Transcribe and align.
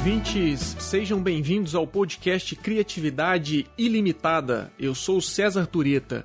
ouvintes, 0.00 0.76
sejam 0.78 1.22
bem-vindos 1.22 1.74
ao 1.74 1.86
podcast 1.86 2.56
Criatividade 2.56 3.66
Ilimitada. 3.76 4.72
Eu 4.78 4.94
sou 4.94 5.20
César 5.20 5.66
Tureta. 5.66 6.24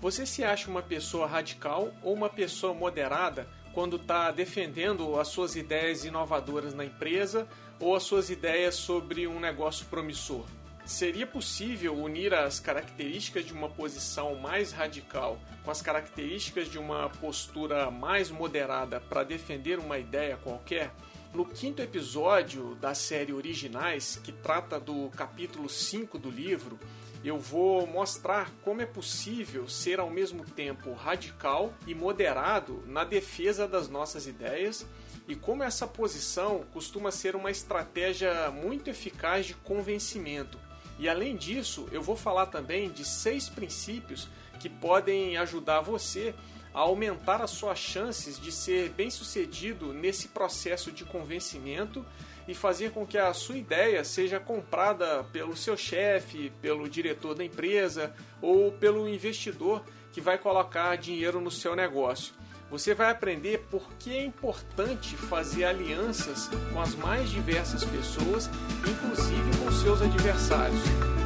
Você 0.00 0.24
se 0.24 0.42
acha 0.42 0.70
uma 0.70 0.80
pessoa 0.80 1.26
radical 1.26 1.92
ou 2.02 2.14
uma 2.14 2.30
pessoa 2.30 2.72
moderada 2.72 3.46
quando 3.74 3.96
está 3.96 4.30
defendendo 4.30 5.20
as 5.20 5.28
suas 5.28 5.54
ideias 5.54 6.02
inovadoras 6.02 6.72
na 6.72 6.82
empresa 6.82 7.46
ou 7.78 7.94
as 7.94 8.04
suas 8.04 8.30
ideias 8.30 8.76
sobre 8.76 9.26
um 9.26 9.38
negócio 9.38 9.84
promissor? 9.84 10.46
Seria 10.86 11.26
possível 11.26 11.94
unir 11.94 12.32
as 12.32 12.58
características 12.58 13.44
de 13.44 13.52
uma 13.52 13.68
posição 13.68 14.34
mais 14.36 14.72
radical 14.72 15.38
com 15.62 15.70
as 15.70 15.82
características 15.82 16.70
de 16.70 16.78
uma 16.78 17.10
postura 17.10 17.90
mais 17.90 18.30
moderada 18.30 18.98
para 18.98 19.24
defender 19.24 19.78
uma 19.78 19.98
ideia 19.98 20.38
qualquer? 20.38 20.90
No 21.32 21.44
quinto 21.46 21.80
episódio 21.80 22.74
da 22.74 22.92
série 22.92 23.32
Originais, 23.32 24.20
que 24.22 24.32
trata 24.32 24.80
do 24.80 25.08
capítulo 25.10 25.68
5 25.68 26.18
do 26.18 26.28
livro, 26.28 26.76
eu 27.24 27.38
vou 27.38 27.86
mostrar 27.86 28.50
como 28.64 28.82
é 28.82 28.86
possível 28.86 29.68
ser 29.68 30.00
ao 30.00 30.10
mesmo 30.10 30.44
tempo 30.44 30.92
radical 30.92 31.72
e 31.86 31.94
moderado 31.94 32.82
na 32.84 33.04
defesa 33.04 33.68
das 33.68 33.88
nossas 33.88 34.26
ideias 34.26 34.84
e 35.28 35.36
como 35.36 35.62
essa 35.62 35.86
posição 35.86 36.64
costuma 36.72 37.12
ser 37.12 37.36
uma 37.36 37.50
estratégia 37.52 38.50
muito 38.50 38.90
eficaz 38.90 39.46
de 39.46 39.54
convencimento. 39.54 40.58
E 40.98 41.08
além 41.08 41.36
disso, 41.36 41.88
eu 41.92 42.02
vou 42.02 42.16
falar 42.16 42.46
também 42.46 42.90
de 42.90 43.04
seis 43.04 43.48
princípios 43.48 44.28
que 44.58 44.68
podem 44.68 45.36
ajudar 45.36 45.80
você 45.80 46.34
a 46.72 46.80
aumentar 46.80 47.42
as 47.42 47.50
suas 47.50 47.78
chances 47.78 48.38
de 48.38 48.52
ser 48.52 48.90
bem 48.90 49.10
sucedido 49.10 49.92
nesse 49.92 50.28
processo 50.28 50.92
de 50.92 51.04
convencimento 51.04 52.04
e 52.46 52.54
fazer 52.54 52.90
com 52.90 53.06
que 53.06 53.18
a 53.18 53.32
sua 53.32 53.56
ideia 53.56 54.02
seja 54.04 54.40
comprada 54.40 55.24
pelo 55.32 55.56
seu 55.56 55.76
chefe, 55.76 56.52
pelo 56.60 56.88
diretor 56.88 57.34
da 57.34 57.44
empresa 57.44 58.14
ou 58.40 58.72
pelo 58.72 59.08
investidor 59.08 59.84
que 60.12 60.20
vai 60.20 60.38
colocar 60.38 60.96
dinheiro 60.96 61.40
no 61.40 61.50
seu 61.50 61.76
negócio. 61.76 62.34
Você 62.70 62.94
vai 62.94 63.10
aprender 63.10 63.66
por 63.70 63.92
que 63.98 64.16
é 64.16 64.24
importante 64.24 65.16
fazer 65.16 65.64
alianças 65.64 66.48
com 66.72 66.80
as 66.80 66.94
mais 66.94 67.28
diversas 67.28 67.84
pessoas, 67.84 68.48
inclusive 68.88 69.58
com 69.58 69.72
seus 69.72 70.00
adversários. 70.00 71.19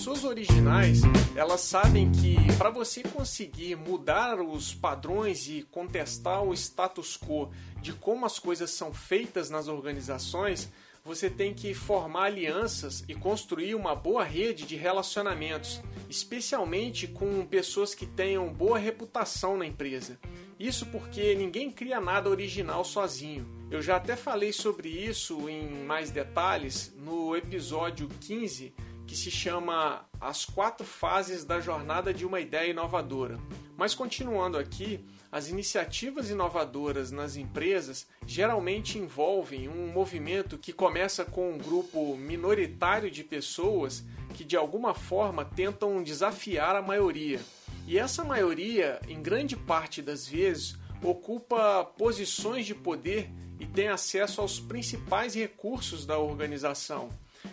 Pessoas 0.00 0.24
originais, 0.24 1.02
elas 1.36 1.60
sabem 1.60 2.10
que 2.10 2.34
para 2.56 2.70
você 2.70 3.02
conseguir 3.02 3.76
mudar 3.76 4.40
os 4.40 4.72
padrões 4.72 5.46
e 5.46 5.60
contestar 5.70 6.42
o 6.42 6.54
status 6.54 7.18
quo 7.18 7.50
de 7.82 7.92
como 7.92 8.24
as 8.24 8.38
coisas 8.38 8.70
são 8.70 8.94
feitas 8.94 9.50
nas 9.50 9.68
organizações, 9.68 10.72
você 11.04 11.28
tem 11.28 11.52
que 11.52 11.74
formar 11.74 12.24
alianças 12.24 13.04
e 13.08 13.14
construir 13.14 13.74
uma 13.74 13.94
boa 13.94 14.24
rede 14.24 14.64
de 14.64 14.74
relacionamentos, 14.74 15.82
especialmente 16.08 17.06
com 17.06 17.44
pessoas 17.44 17.94
que 17.94 18.06
tenham 18.06 18.50
boa 18.50 18.78
reputação 18.78 19.58
na 19.58 19.66
empresa. 19.66 20.18
Isso 20.58 20.86
porque 20.86 21.34
ninguém 21.34 21.70
cria 21.70 22.00
nada 22.00 22.30
original 22.30 22.86
sozinho. 22.86 23.46
Eu 23.70 23.82
já 23.82 23.96
até 23.96 24.16
falei 24.16 24.50
sobre 24.50 24.88
isso 24.88 25.46
em 25.46 25.84
mais 25.84 26.10
detalhes 26.10 26.90
no 26.96 27.36
episódio 27.36 28.08
15 28.18 28.72
que 29.10 29.16
se 29.16 29.28
chama 29.28 30.08
As 30.20 30.44
Quatro 30.44 30.86
Fases 30.86 31.44
da 31.44 31.58
Jornada 31.58 32.14
de 32.14 32.24
uma 32.24 32.38
Ideia 32.38 32.70
Inovadora. 32.70 33.40
Mas 33.76 33.92
continuando 33.92 34.56
aqui, 34.56 35.04
as 35.32 35.48
iniciativas 35.48 36.30
inovadoras 36.30 37.10
nas 37.10 37.34
empresas 37.34 38.06
geralmente 38.24 38.98
envolvem 38.98 39.68
um 39.68 39.88
movimento 39.88 40.56
que 40.56 40.72
começa 40.72 41.24
com 41.24 41.50
um 41.50 41.58
grupo 41.58 42.16
minoritário 42.16 43.10
de 43.10 43.24
pessoas 43.24 44.04
que 44.32 44.44
de 44.44 44.56
alguma 44.56 44.94
forma 44.94 45.44
tentam 45.44 46.04
desafiar 46.04 46.76
a 46.76 46.82
maioria. 46.82 47.40
E 47.88 47.98
essa 47.98 48.22
maioria, 48.22 49.00
em 49.08 49.20
grande 49.20 49.56
parte 49.56 50.00
das 50.00 50.24
vezes, 50.24 50.78
ocupa 51.02 51.84
posições 51.98 52.64
de 52.64 52.76
poder 52.76 53.28
e 53.58 53.66
tem 53.66 53.88
acesso 53.88 54.40
aos 54.40 54.60
principais 54.60 55.34
recursos 55.34 56.06
da 56.06 56.16
organização. 56.16 57.10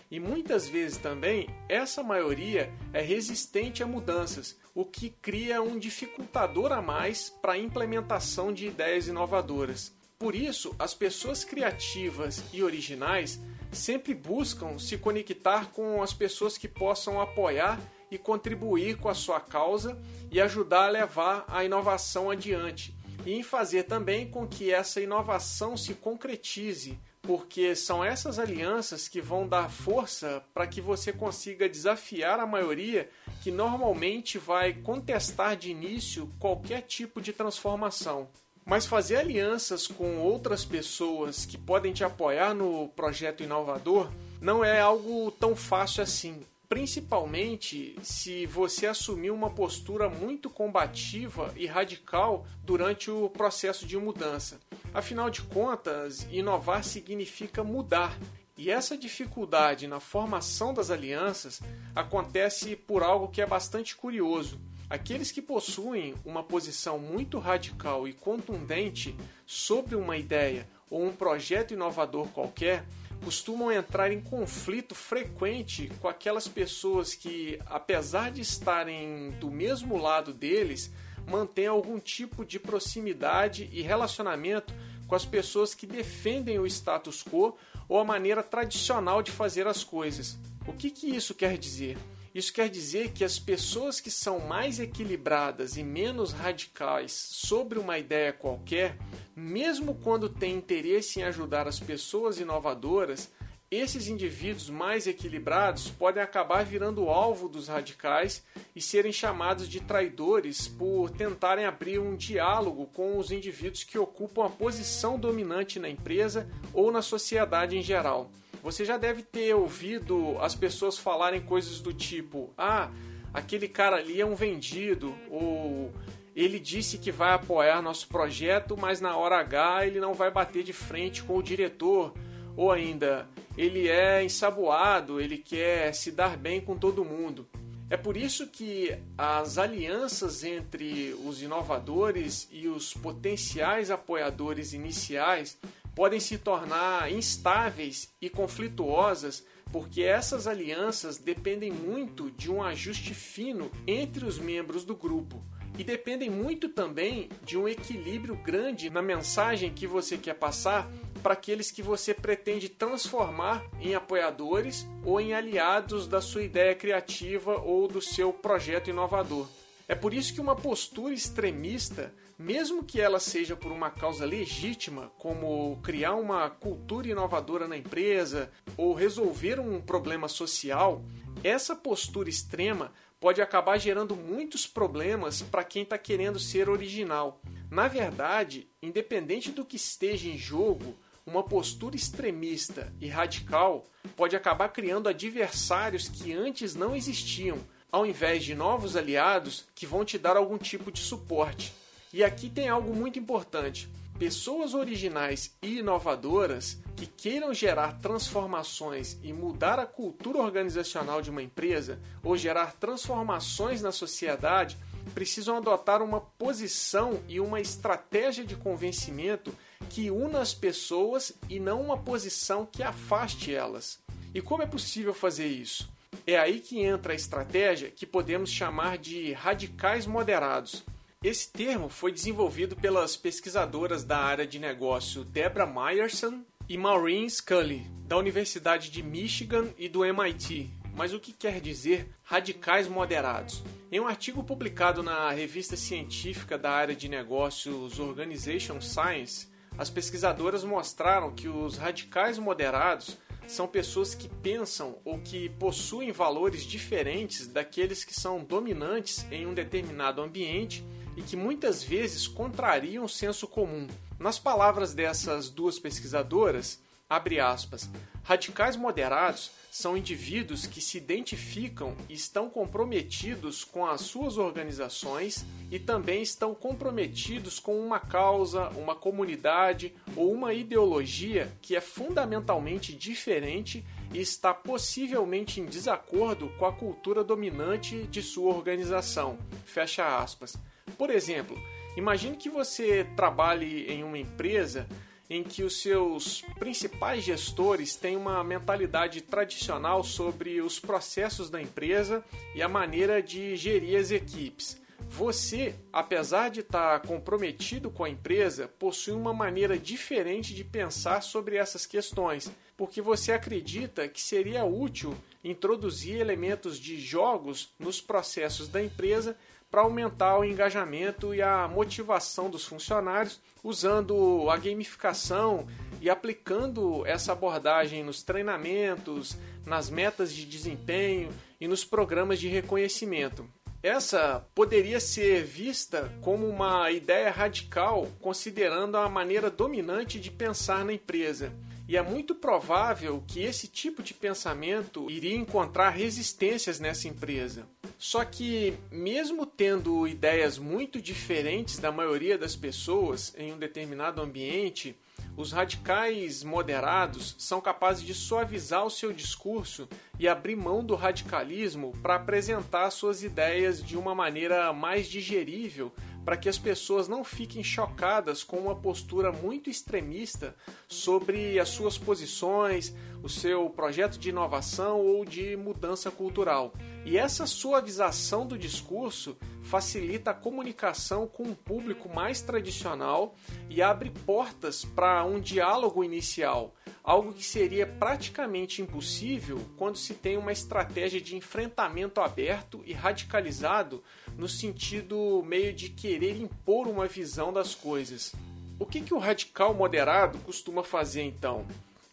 E 0.09 0.19
muitas 0.19 0.67
vezes 0.69 0.97
também 0.97 1.49
essa 1.67 2.01
maioria 2.01 2.71
é 2.93 3.01
resistente 3.01 3.83
a 3.83 3.87
mudanças, 3.87 4.57
o 4.73 4.85
que 4.85 5.09
cria 5.09 5.61
um 5.61 5.77
dificultador 5.77 6.71
a 6.71 6.81
mais 6.81 7.29
para 7.29 7.53
a 7.53 7.57
implementação 7.57 8.53
de 8.53 8.67
ideias 8.67 9.07
inovadoras. 9.07 9.93
Por 10.17 10.33
isso, 10.33 10.73
as 10.79 10.93
pessoas 10.93 11.43
criativas 11.43 12.43
e 12.53 12.63
originais 12.63 13.39
sempre 13.71 14.15
buscam 14.15 14.79
se 14.79 14.97
conectar 14.97 15.71
com 15.71 16.01
as 16.01 16.13
pessoas 16.13 16.57
que 16.57 16.67
possam 16.67 17.21
apoiar 17.21 17.79
e 18.09 18.17
contribuir 18.17 18.97
com 18.97 19.09
a 19.09 19.13
sua 19.13 19.39
causa 19.39 20.01
e 20.31 20.39
ajudar 20.39 20.85
a 20.85 20.89
levar 20.89 21.45
a 21.47 21.63
inovação 21.63 22.31
adiante, 22.31 22.95
e 23.25 23.33
em 23.33 23.43
fazer 23.43 23.83
também 23.83 24.29
com 24.29 24.47
que 24.47 24.71
essa 24.71 25.01
inovação 25.01 25.75
se 25.75 25.93
concretize 25.93 26.97
porque 27.27 27.75
são 27.75 28.01
essas 28.01 28.39
alianças 28.39 29.09
que 29.09 29.19
vão 29.19 29.45
dar 29.45 29.69
força 29.69 30.41
para 30.53 30.65
que 30.65 30.79
você 30.79 31.11
consiga 31.11 31.67
desafiar 31.67 32.39
a 32.39 32.47
maioria 32.47 33.09
que 33.43 33.51
normalmente 33.51 34.37
vai 34.37 34.71
contestar 34.71 35.57
de 35.57 35.69
início 35.69 36.33
qualquer 36.39 36.83
tipo 36.83 37.21
de 37.21 37.33
transformação. 37.33 38.29
Mas 38.65 38.85
fazer 38.85 39.17
alianças 39.17 39.87
com 39.87 40.19
outras 40.19 40.63
pessoas 40.63 41.45
que 41.45 41.57
podem 41.57 41.91
te 41.91 42.03
apoiar 42.03 42.53
no 42.53 42.87
projeto 42.95 43.43
inovador 43.43 44.09
não 44.41 44.63
é 44.63 44.79
algo 44.79 45.29
tão 45.31 45.53
fácil 45.53 46.03
assim 46.03 46.41
principalmente 46.69 47.95
se 48.01 48.45
você 48.45 48.87
assumir 48.87 49.31
uma 49.31 49.49
postura 49.49 50.09
muito 50.09 50.49
combativa 50.49 51.53
e 51.55 51.65
radical 51.65 52.45
durante 52.63 53.09
o 53.09 53.29
processo 53.29 53.85
de 53.85 53.97
mudança. 53.97 54.59
Afinal 54.93 55.29
de 55.29 55.41
contas, 55.43 56.27
inovar 56.31 56.83
significa 56.83 57.63
mudar. 57.63 58.17
E 58.57 58.71
essa 58.71 58.97
dificuldade 58.97 59.87
na 59.87 59.99
formação 59.99 60.73
das 60.73 60.89
alianças 60.89 61.61
acontece 61.95 62.75
por 62.75 63.03
algo 63.03 63.27
que 63.27 63.41
é 63.41 63.45
bastante 63.45 63.95
curioso. 63.95 64.59
Aqueles 64.89 65.31
que 65.31 65.41
possuem 65.41 66.15
uma 66.25 66.41
posição 66.41 66.97
muito 66.97 67.39
radical 67.39 68.07
e 68.07 68.13
contundente 68.13 69.15
sobre 69.45 69.95
uma 69.95 70.17
ideia 70.17 70.67
ou 70.89 71.05
um 71.05 71.11
projeto 71.11 71.73
inovador 71.73 72.27
qualquer 72.29 72.85
costumam 73.23 73.71
entrar 73.71 74.11
em 74.11 74.21
conflito 74.21 74.95
frequente 74.95 75.91
com 76.01 76.07
aquelas 76.07 76.47
pessoas 76.47 77.13
que, 77.13 77.59
apesar 77.65 78.31
de 78.31 78.41
estarem 78.41 79.31
do 79.39 79.49
mesmo 79.49 79.97
lado 79.97 80.33
deles, 80.33 80.91
mantêm 81.27 81.67
algum 81.67 81.99
tipo 81.99 82.45
de 82.45 82.59
proximidade 82.59 83.69
e 83.71 83.81
relacionamento 83.81 84.73
com 85.07 85.15
as 85.15 85.25
pessoas 85.25 85.73
que 85.73 85.85
defendem 85.85 86.59
o 86.59 86.65
status 86.65 87.23
quo 87.23 87.57
ou 87.87 87.99
a 87.99 88.05
maneira 88.05 88.43
tradicional 88.43 89.21
de 89.21 89.31
fazer 89.31 89.67
as 89.67 89.83
coisas. 89.83 90.37
O 90.67 90.73
que, 90.73 90.89
que 90.89 91.07
isso 91.07 91.33
quer 91.33 91.57
dizer? 91.57 91.97
Isso 92.37 92.53
quer 92.53 92.69
dizer 92.69 93.13
que 93.13 93.23
as 93.23 93.39
pessoas 93.39 93.99
que 93.99 94.11
são 94.11 94.39
mais 94.39 94.79
equilibradas 94.79 95.75
e 95.75 95.81
menos 95.81 96.31
radicais 96.31 97.11
sobre 97.11 97.79
uma 97.79 97.97
ideia 97.97 98.31
qualquer, 98.31 98.95
mesmo 99.35 99.95
quando 99.95 100.29
têm 100.29 100.53
interesse 100.53 101.19
em 101.19 101.23
ajudar 101.23 101.67
as 101.67 101.79
pessoas 101.79 102.39
inovadoras, 102.39 103.31
esses 103.71 104.07
indivíduos 104.07 104.69
mais 104.69 105.07
equilibrados 105.07 105.89
podem 105.89 106.21
acabar 106.21 106.63
virando 106.63 107.09
alvo 107.09 107.49
dos 107.49 107.67
radicais 107.69 108.45
e 108.75 108.79
serem 108.79 109.11
chamados 109.11 109.67
de 109.67 109.81
traidores 109.81 110.67
por 110.67 111.09
tentarem 111.09 111.65
abrir 111.65 111.97
um 111.97 112.15
diálogo 112.15 112.85
com 112.93 113.17
os 113.17 113.31
indivíduos 113.31 113.83
que 113.83 113.97
ocupam 113.97 114.45
a 114.45 114.49
posição 114.51 115.17
dominante 115.17 115.79
na 115.79 115.89
empresa 115.89 116.47
ou 116.71 116.91
na 116.91 117.01
sociedade 117.01 117.75
em 117.75 117.81
geral. 117.81 118.29
Você 118.63 118.83
já 118.83 118.97
deve 118.97 119.21
ter 119.21 119.53
ouvido 119.55 120.37
as 120.39 120.55
pessoas 120.55 120.97
falarem 120.97 121.41
coisas 121.41 121.79
do 121.79 121.93
tipo: 121.93 122.53
ah, 122.57 122.89
aquele 123.33 123.67
cara 123.67 123.97
ali 123.97 124.19
é 124.19 124.25
um 124.25 124.35
vendido, 124.35 125.15
ou 125.29 125.91
ele 126.35 126.59
disse 126.59 126.97
que 126.97 127.11
vai 127.11 127.33
apoiar 127.33 127.81
nosso 127.81 128.07
projeto, 128.07 128.77
mas 128.77 129.01
na 129.01 129.17
hora 129.17 129.39
H 129.39 129.87
ele 129.87 129.99
não 129.99 130.13
vai 130.13 130.29
bater 130.29 130.63
de 130.63 130.73
frente 130.73 131.23
com 131.23 131.37
o 131.37 131.43
diretor, 131.43 132.13
ou 132.55 132.71
ainda, 132.71 133.27
ele 133.57 133.87
é 133.87 134.23
ensaboado, 134.23 135.19
ele 135.19 135.37
quer 135.37 135.93
se 135.93 136.11
dar 136.11 136.37
bem 136.37 136.61
com 136.61 136.77
todo 136.77 137.03
mundo. 137.03 137.47
É 137.89 137.95
por 137.95 138.17
isso 138.17 138.47
que 138.47 138.97
as 139.17 139.57
alianças 139.57 140.43
entre 140.43 141.15
os 141.25 141.41
inovadores 141.41 142.47
e 142.51 142.67
os 142.67 142.93
potenciais 142.93 143.89
apoiadores 143.89 144.73
iniciais 144.73 145.57
podem 145.97 146.19
se 146.19 146.37
tornar 146.37 147.11
instáveis 147.11 148.13
e 148.21 148.29
conflituosas 148.29 149.43
porque 149.71 150.03
essas 150.03 150.45
alianças 150.45 151.17
dependem 151.17 151.71
muito 151.71 152.29
de 152.29 152.51
um 152.51 152.61
ajuste 152.61 153.15
fino 153.15 153.71
entre 153.87 154.23
os 154.23 154.37
membros 154.37 154.85
do 154.85 154.95
grupo. 154.95 155.43
e 155.75 155.83
dependem 155.83 156.29
muito 156.29 156.69
também 156.69 157.29
de 157.43 157.57
um 157.57 157.67
equilíbrio 157.67 158.35
grande 158.35 158.89
na 158.89 159.01
mensagem 159.01 159.73
que 159.73 159.85
você 159.85 160.17
quer 160.17 160.33
passar 160.35 160.87
para 161.21 161.33
aqueles 161.33 161.71
que 161.71 161.81
você 161.81 162.13
pretende 162.13 162.69
transformar 162.69 163.63
em 163.79 163.93
apoiadores 163.93 164.87
ou 165.03 165.19
em 165.19 165.33
aliados 165.33 166.07
da 166.07 166.21
sua 166.21 166.43
ideia 166.43 166.73
criativa 166.73 167.59
ou 167.61 167.87
do 167.87 168.01
seu 168.01 168.31
projeto 168.31 168.89
inovador. 168.89 169.47
É 169.87 169.95
por 169.95 170.13
isso 170.13 170.33
que 170.33 170.41
uma 170.41 170.55
postura 170.55 171.13
extremista, 171.13 172.13
mesmo 172.37 172.83
que 172.83 172.99
ela 172.99 173.19
seja 173.19 173.55
por 173.55 173.71
uma 173.71 173.89
causa 173.89 174.25
legítima, 174.25 175.11
como 175.17 175.79
criar 175.81 176.15
uma 176.15 176.49
cultura 176.49 177.07
inovadora 177.07 177.69
na 177.69 177.77
empresa 177.77 178.51
ou 178.75 178.93
resolver 178.93 179.61
um 179.61 179.79
problema 179.79 180.27
social, 180.27 181.01
essa 181.41 181.73
postura 181.73 182.29
extrema 182.29 182.91
pode 183.17 183.41
acabar 183.41 183.77
gerando 183.77 184.13
muitos 184.13 184.67
problemas 184.67 185.41
para 185.41 185.63
quem 185.63 185.83
está 185.83 185.97
querendo 185.97 186.37
ser 186.37 186.69
original. 186.69 187.41
Na 187.71 187.87
verdade, 187.87 188.67
independente 188.81 189.51
do 189.51 189.63
que 189.63 189.77
esteja 189.77 190.29
em 190.29 190.37
jogo, 190.37 190.97
uma 191.25 191.43
postura 191.43 191.95
extremista 191.95 192.93
e 192.99 193.07
radical 193.07 193.85
pode 194.15 194.35
acabar 194.35 194.69
criando 194.69 195.09
adversários 195.09 196.07
que 196.09 196.33
antes 196.33 196.75
não 196.75 196.95
existiam, 196.95 197.57
ao 197.91 198.05
invés 198.05 198.43
de 198.43 198.53
novos 198.53 198.95
aliados 198.95 199.65
que 199.73 199.85
vão 199.85 200.03
te 200.03 200.17
dar 200.17 200.37
algum 200.37 200.57
tipo 200.57 200.91
de 200.91 200.99
suporte. 200.99 201.73
E 202.13 202.23
aqui 202.23 202.49
tem 202.49 202.69
algo 202.69 202.95
muito 202.95 203.19
importante. 203.19 203.89
Pessoas 204.17 204.73
originais 204.73 205.55
e 205.61 205.77
inovadoras 205.77 206.79
que 206.95 207.05
queiram 207.05 207.53
gerar 207.53 207.99
transformações 207.99 209.17
e 209.21 209.31
mudar 209.31 209.77
a 209.77 209.85
cultura 209.85 210.39
organizacional 210.39 211.21
de 211.21 211.29
uma 211.29 211.43
empresa 211.43 211.99
ou 212.23 212.35
gerar 212.35 212.73
transformações 212.73 213.83
na 213.83 213.91
sociedade 213.91 214.77
precisam 215.13 215.57
adotar 215.57 216.01
uma 216.01 216.19
posição 216.19 217.21
e 217.27 217.39
uma 217.39 217.61
estratégia 217.61 218.43
de 218.43 218.55
convencimento 218.55 219.55
que 219.89 220.09
una 220.09 220.39
as 220.39 220.53
pessoas 220.53 221.33
e 221.47 221.59
não 221.59 221.81
uma 221.81 221.97
posição 221.97 222.65
que 222.65 222.81
afaste 222.81 223.53
elas. 223.53 223.99
E 224.33 224.41
como 224.41 224.63
é 224.63 224.65
possível 224.65 225.13
fazer 225.13 225.47
isso? 225.47 225.89
É 226.29 226.37
aí 226.37 226.59
que 226.59 226.81
entra 226.81 227.13
a 227.13 227.15
estratégia 227.15 227.89
que 227.89 228.05
podemos 228.05 228.51
chamar 228.51 228.97
de 228.97 229.31
radicais 229.31 230.05
moderados. 230.05 230.83
Esse 231.23 231.49
termo 231.49 231.87
foi 231.87 232.11
desenvolvido 232.11 232.75
pelas 232.75 233.15
pesquisadoras 233.15 234.03
da 234.03 234.17
área 234.17 234.45
de 234.45 234.59
negócio 234.59 235.23
Debra 235.23 235.65
Meyerson 235.65 236.43
e 236.67 236.77
Maureen 236.77 237.29
Scully, 237.29 237.89
da 238.05 238.17
Universidade 238.17 238.91
de 238.91 239.01
Michigan 239.01 239.69
e 239.77 239.87
do 239.87 240.03
MIT. 240.03 240.69
Mas 240.93 241.13
o 241.13 241.19
que 241.19 241.31
quer 241.31 241.61
dizer 241.61 242.09
radicais 242.23 242.89
moderados? 242.89 243.63
Em 243.89 244.01
um 244.01 244.07
artigo 244.07 244.43
publicado 244.43 245.01
na 245.01 245.31
revista 245.31 245.77
científica 245.77 246.57
da 246.57 246.71
área 246.71 246.93
de 246.93 247.07
negócios 247.07 247.99
Organization 247.99 248.81
Science, 248.81 249.47
as 249.77 249.89
pesquisadoras 249.89 250.65
mostraram 250.65 251.33
que 251.33 251.47
os 251.47 251.77
radicais 251.77 252.37
moderados 252.37 253.17
são 253.47 253.67
pessoas 253.67 254.13
que 254.13 254.27
pensam 254.27 254.99
ou 255.05 255.19
que 255.19 255.49
possuem 255.49 256.11
valores 256.11 256.63
diferentes 256.63 257.47
daqueles 257.47 258.03
que 258.03 258.13
são 258.13 258.43
dominantes 258.43 259.25
em 259.31 259.47
um 259.47 259.53
determinado 259.53 260.21
ambiente 260.21 260.83
e 261.15 261.21
que 261.21 261.35
muitas 261.35 261.81
vezes 261.81 262.27
contrariam 262.27 263.05
o 263.05 263.09
senso 263.09 263.47
comum. 263.47 263.87
Nas 264.19 264.37
palavras 264.37 264.93
dessas 264.93 265.49
duas 265.49 265.79
pesquisadoras, 265.79 266.79
abre 267.09 267.39
aspas, 267.39 267.89
radicais 268.23 268.75
moderados 268.75 269.51
são 269.71 269.95
indivíduos 269.95 270.65
que 270.65 270.81
se 270.81 270.97
identificam 270.97 271.95
e 272.09 272.13
estão 272.13 272.49
comprometidos 272.49 273.63
com 273.63 273.85
as 273.85 274.01
suas 274.01 274.37
organizações 274.37 275.45
e 275.71 275.79
também 275.79 276.21
estão 276.21 276.53
comprometidos 276.53 277.59
com 277.59 277.79
uma 277.79 277.99
causa, 277.99 278.69
uma 278.69 278.95
comunidade 278.95 279.93
ou 280.15 280.33
uma 280.33 280.53
ideologia 280.53 281.51
que 281.61 281.75
é 281.75 281.81
fundamentalmente 281.81 282.93
diferente 282.93 283.85
e 284.13 284.19
está 284.19 284.53
possivelmente 284.53 285.61
em 285.61 285.65
desacordo 285.65 286.49
com 286.57 286.65
a 286.65 286.73
cultura 286.73 287.23
dominante 287.23 288.03
de 288.07 288.21
sua 288.21 288.53
organização. 288.53 289.37
Fecha 289.65 290.17
aspas. 290.17 290.57
Por 290.97 291.09
exemplo, 291.09 291.57
imagine 291.95 292.35
que 292.35 292.49
você 292.49 293.05
trabalhe 293.15 293.85
em 293.91 294.03
uma 294.03 294.17
empresa 294.17 294.87
em 295.29 295.43
que 295.43 295.63
os 295.63 295.81
seus 295.81 296.41
principais 296.57 297.23
gestores 297.23 297.95
têm 297.95 298.15
uma 298.15 298.43
mentalidade 298.43 299.21
tradicional 299.21 300.03
sobre 300.03 300.61
os 300.61 300.79
processos 300.79 301.49
da 301.49 301.61
empresa 301.61 302.23
e 302.55 302.61
a 302.61 302.69
maneira 302.69 303.21
de 303.21 303.55
gerir 303.55 303.99
as 303.99 304.11
equipes. 304.11 304.79
Você, 305.09 305.73
apesar 305.91 306.49
de 306.49 306.59
estar 306.61 306.99
comprometido 307.01 307.89
com 307.89 308.03
a 308.03 308.09
empresa, 308.09 308.67
possui 308.79 309.13
uma 309.13 309.33
maneira 309.33 309.77
diferente 309.77 310.53
de 310.53 310.63
pensar 310.63 311.21
sobre 311.21 311.55
essas 311.55 311.85
questões, 311.85 312.51
porque 312.75 313.01
você 313.01 313.31
acredita 313.31 314.07
que 314.07 314.21
seria 314.21 314.65
útil 314.65 315.15
introduzir 315.43 316.19
elementos 316.19 316.77
de 316.77 316.99
jogos 316.99 317.69
nos 317.79 318.01
processos 318.01 318.67
da 318.67 318.83
empresa 318.83 319.37
para 319.69 319.81
aumentar 319.81 320.37
o 320.37 320.45
engajamento 320.45 321.33
e 321.33 321.41
a 321.41 321.67
motivação 321.67 322.49
dos 322.49 322.65
funcionários 322.65 323.41
usando 323.63 324.49
a 324.49 324.57
gamificação 324.57 325.67
e 325.99 326.09
aplicando 326.09 327.05
essa 327.05 327.33
abordagem 327.33 328.03
nos 328.03 328.23
treinamentos, 328.23 329.37
nas 329.65 329.89
metas 329.89 330.33
de 330.33 330.45
desempenho 330.45 331.29
e 331.59 331.67
nos 331.67 331.83
programas 331.83 332.39
de 332.39 332.47
reconhecimento. 332.47 333.47
Essa 333.83 334.45
poderia 334.55 334.99
ser 334.99 335.43
vista 335.43 336.11
como 336.21 336.47
uma 336.47 336.89
ideia 336.91 337.29
radical, 337.29 338.07
considerando 338.19 338.97
a 338.97 339.07
maneira 339.07 339.49
dominante 339.51 340.19
de 340.19 340.31
pensar 340.31 340.83
na 340.83 340.93
empresa. 340.93 341.51
E 341.87 341.95
é 341.95 342.01
muito 342.01 342.35
provável 342.35 343.23
que 343.25 343.41
esse 343.41 343.67
tipo 343.67 344.03
de 344.03 344.13
pensamento 344.13 345.09
iria 345.09 345.35
encontrar 345.35 345.91
resistências 345.91 346.79
nessa 346.79 347.07
empresa. 347.07 347.65
Só 347.97 348.25
que, 348.25 348.73
mesmo 348.91 349.45
tendo 349.45 350.05
ideias 350.07 350.57
muito 350.57 351.01
diferentes 351.01 351.79
da 351.79 351.91
maioria 351.91 352.37
das 352.37 352.55
pessoas 352.55 353.33
em 353.37 353.53
um 353.53 353.57
determinado 353.57 354.21
ambiente, 354.21 354.97
os 355.37 355.51
radicais 355.51 356.43
moderados 356.43 357.35
são 357.37 357.61
capazes 357.61 358.03
de 358.03 358.15
suavizar 358.15 358.83
o 358.83 358.89
seu 358.89 359.13
discurso 359.13 359.87
e 360.19 360.27
abrir 360.27 360.55
mão 360.55 360.83
do 360.83 360.95
radicalismo 360.95 361.93
para 362.01 362.15
apresentar 362.15 362.89
suas 362.89 363.21
ideias 363.21 363.81
de 363.81 363.95
uma 363.95 364.15
maneira 364.15 364.73
mais 364.73 365.07
digerível 365.07 365.93
para 366.25 366.35
que 366.35 366.49
as 366.49 366.57
pessoas 366.57 367.07
não 367.07 367.23
fiquem 367.23 367.63
chocadas 367.63 368.43
com 368.43 368.57
uma 368.57 368.75
postura 368.75 369.31
muito 369.31 369.69
extremista 369.69 370.53
sobre 370.85 371.57
as 371.57 371.69
suas 371.69 371.97
posições, 371.97 372.93
o 373.23 373.29
seu 373.29 373.69
projeto 373.69 374.17
de 374.17 374.27
inovação 374.27 374.99
ou 374.99 375.23
de 375.23 375.55
mudança 375.55 376.11
cultural. 376.11 376.73
E 377.05 377.17
essa 377.17 377.45
suavização 377.45 378.45
do 378.45 378.57
discurso 378.57 379.37
facilita 379.67 380.31
a 380.31 380.33
comunicação 380.33 381.27
com 381.27 381.43
um 381.43 381.53
público 381.53 382.07
mais 382.07 382.41
tradicional 382.41 383.35
e 383.69 383.81
abre 383.81 384.09
portas 384.09 384.85
para 384.85 385.25
um 385.25 385.41
diálogo 385.41 386.03
inicial, 386.03 386.73
algo 387.03 387.33
que 387.33 387.43
seria 387.43 387.85
praticamente 387.85 388.81
impossível 388.81 389.59
quando 389.75 389.97
se 389.97 390.13
tem 390.13 390.37
uma 390.37 390.53
estratégia 390.53 391.19
de 391.19 391.35
enfrentamento 391.35 392.21
aberto 392.21 392.81
e 392.85 392.93
radicalizado 392.93 394.01
no 394.37 394.47
sentido 394.47 395.43
meio 395.45 395.73
de 395.73 395.89
querer 395.89 396.41
impor 396.41 396.87
uma 396.87 397.05
visão 397.05 397.51
das 397.51 397.75
coisas. 397.75 398.33
O 398.79 398.85
que, 398.85 399.01
que 399.01 399.13
o 399.13 399.19
radical 399.19 399.73
moderado 399.73 400.37
costuma 400.39 400.83
fazer 400.83 401.23
então? 401.23 401.65